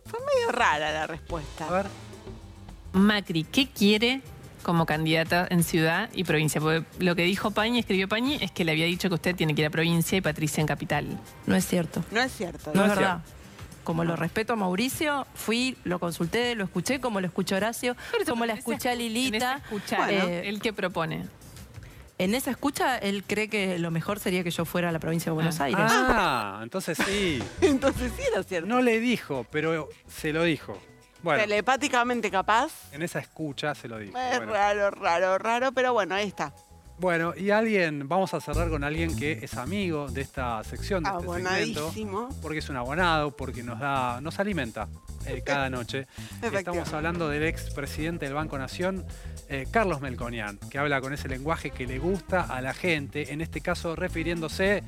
Fue 0.04 0.18
medio 0.20 0.52
rara 0.52 0.92
la 0.92 1.06
respuesta. 1.06 1.68
A 1.68 1.72
ver. 1.72 1.86
Macri, 2.92 3.44
¿qué 3.44 3.66
quiere 3.70 4.20
como 4.64 4.84
candidata 4.86 5.46
en 5.48 5.62
ciudad 5.62 6.10
y 6.12 6.24
provincia? 6.24 6.60
Porque 6.60 6.84
lo 6.98 7.14
que 7.14 7.22
dijo 7.22 7.52
Pañi, 7.52 7.78
escribió 7.78 8.08
Pañi, 8.08 8.38
es 8.40 8.50
que 8.50 8.64
le 8.64 8.72
había 8.72 8.86
dicho 8.86 9.08
que 9.08 9.14
usted 9.14 9.36
tiene 9.36 9.54
que 9.54 9.60
ir 9.62 9.66
a 9.68 9.70
provincia 9.70 10.18
y 10.18 10.20
Patricia 10.20 10.60
en 10.60 10.66
capital. 10.66 11.06
No 11.46 11.54
es 11.54 11.64
cierto. 11.66 12.02
No 12.10 12.20
es 12.20 12.32
cierto. 12.32 12.72
No, 12.74 12.82
es 12.86 12.88
verdad. 12.96 13.20
Como 13.84 14.02
lo 14.02 14.16
respeto 14.16 14.54
a 14.54 14.56
Mauricio, 14.56 15.26
fui, 15.34 15.76
lo 15.84 15.98
consulté, 16.00 16.54
lo 16.54 16.64
escuché, 16.64 17.00
como 17.00 17.20
lo 17.20 17.26
escuchó 17.26 17.54
Horacio, 17.56 17.94
como 18.26 18.46
la 18.46 18.54
escuché 18.54 18.88
a 18.88 18.94
Lilita. 18.94 19.56
escuchar, 19.58 20.10
Eh, 20.10 20.48
¿el 20.48 20.60
qué 20.60 20.72
propone? 20.72 21.26
En 22.16 22.34
esa 22.34 22.50
escucha, 22.52 22.96
él 22.96 23.24
cree 23.26 23.48
que 23.48 23.78
lo 23.78 23.90
mejor 23.90 24.20
sería 24.20 24.44
que 24.44 24.50
yo 24.52 24.64
fuera 24.64 24.88
a 24.88 24.92
la 24.92 25.00
provincia 25.00 25.30
de 25.30 25.34
Buenos 25.34 25.60
Aires. 25.60 25.84
Ah, 25.86 26.60
entonces 26.62 26.96
sí. 27.04 27.42
entonces 27.60 28.12
sí 28.16 28.22
era 28.32 28.42
cierto. 28.44 28.68
No 28.68 28.80
le 28.80 29.00
dijo, 29.00 29.44
pero 29.50 29.88
se 30.08 30.32
lo 30.32 30.44
dijo. 30.44 30.80
Bueno, 31.24 31.40
Telepáticamente 31.42 32.30
capaz. 32.30 32.70
en 32.92 33.02
esa 33.02 33.18
escucha 33.18 33.74
se 33.74 33.88
lo 33.88 33.98
dijo. 33.98 34.16
Es 34.18 34.36
Bueno. 34.36 34.52
raro, 34.52 34.90
raro, 34.90 35.38
raro, 35.38 35.72
pero 35.72 35.94
bueno, 35.94 36.14
ahí 36.14 36.28
está. 36.28 36.52
Bueno, 36.98 37.32
y 37.36 37.50
alguien, 37.50 38.06
vamos 38.08 38.34
a 38.34 38.40
cerrar 38.40 38.68
con 38.68 38.84
alguien 38.84 39.16
que 39.16 39.32
es 39.42 39.54
amigo 39.54 40.06
de 40.08 40.20
esta 40.20 40.62
sección, 40.62 41.02
de 41.02 41.08
este 41.10 41.20
segmento, 41.22 41.80
Abonadísimo. 41.80 42.28
porque 42.40 42.58
es 42.60 42.68
un 42.68 42.76
abonado, 42.76 43.32
porque 43.34 43.64
nos 43.64 43.80
da, 43.80 44.20
nos 44.20 44.38
alimenta 44.38 44.86
eh, 45.26 45.42
cada 45.46 45.68
noche. 45.70 46.06
Estamos 46.40 46.92
hablando 46.92 47.28
del 47.30 47.42
ex 47.44 47.70
presidente 47.74 48.26
del 48.26 48.34
Banco 48.34 48.56
Nación, 48.58 49.04
eh, 49.48 49.66
Carlos 49.72 50.02
Melconian, 50.02 50.58
que 50.70 50.78
habla 50.78 51.00
con 51.00 51.12
ese 51.12 51.26
lenguaje 51.26 51.70
que 51.72 51.86
le 51.86 51.98
gusta 51.98 52.42
a 52.42 52.60
la 52.60 52.74
gente, 52.74 53.32
en 53.32 53.40
este 53.40 53.60
caso 53.60 53.96
refiriéndose 53.96 54.84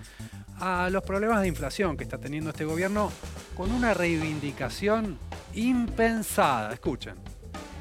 a 0.61 0.89
los 0.91 1.03
problemas 1.03 1.41
de 1.43 1.49
inflación 1.49 1.97
que 1.97 2.05
está 2.05 2.19
teniendo 2.19 2.51
este 2.51 2.65
gobierno, 2.67 3.11
con 3.57 3.73
una 3.73 3.95
reivindicación 3.95 5.19
impensada. 5.57 6.73
Escuchen. 6.73 7.15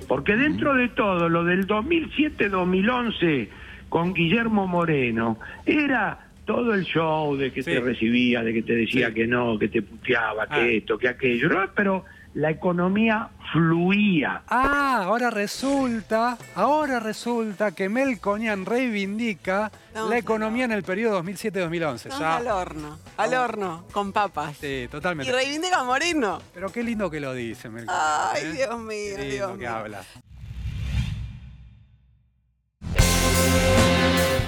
Porque 0.07 0.35
dentro 0.35 0.73
de 0.75 0.89
todo, 0.89 1.29
lo 1.29 1.43
del 1.43 1.65
2007-2011 1.67 3.47
con 3.89 4.13
Guillermo 4.13 4.67
Moreno, 4.67 5.39
era 5.65 6.19
todo 6.45 6.73
el 6.73 6.83
show 6.83 7.35
de 7.35 7.51
que 7.51 7.63
te 7.63 7.79
recibía, 7.79 8.43
de 8.43 8.53
que 8.53 8.61
te 8.61 8.73
decía 8.73 9.13
que 9.13 9.25
no, 9.25 9.57
que 9.57 9.67
te 9.67 9.81
puteaba, 9.81 10.45
que 10.47 10.55
Ah. 10.55 10.67
esto, 10.67 10.97
que 10.97 11.07
aquello, 11.07 11.49
¿no? 11.49 11.65
pero 11.75 12.05
la 12.35 12.49
economía 12.51 13.29
fluía. 13.53 14.43
Ah, 14.49 15.03
ahora 15.05 15.29
resulta, 15.29 16.37
ahora 16.53 16.99
resulta 16.99 17.71
que 17.71 17.87
Melconian 17.87 18.65
reivindica 18.65 19.71
la 19.93 20.17
economía 20.17 20.65
en 20.65 20.73
el 20.73 20.83
periodo 20.83 21.23
2007-2011. 21.23 21.95
Estamos 21.95 22.19
Ya, 22.19 22.35
al 22.35 22.47
horno, 22.47 22.99
al 23.15 23.33
horno, 23.35 23.85
con 23.93 24.11
papas. 24.11 24.57
sí, 24.59 24.83
Y 24.83 24.87
totalmente. 24.89 25.31
reivindica 25.31 25.79
a 25.79 25.83
Moreno. 25.85 26.41
Pero 26.53 26.69
qué 26.73 26.83
lindo 26.83 27.09
que 27.09 27.21
lo 27.21 27.33
dice 27.33 27.69
Melconian. 27.69 28.03
Ay, 28.33 28.43
¿eh? 28.43 28.51
Dios 28.51 28.79
mío, 28.79 29.13
Qué 29.15 29.21
lindo 29.21 29.35
Dios 29.35 29.51
que 29.53 29.57
mío. 29.57 29.69
habla. 29.73 30.01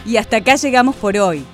Y 0.05 0.17
hasta 0.17 0.37
acá 0.37 0.55
llegamos 0.55 0.95
por 0.97 1.15
hoy. 1.17 1.45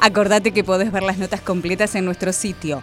Acordate 0.00 0.52
que 0.52 0.64
podés 0.64 0.90
ver 0.92 1.02
las 1.02 1.18
notas 1.18 1.40
completas 1.42 1.94
en 1.94 2.04
nuestro 2.06 2.32
sitio 2.32 2.82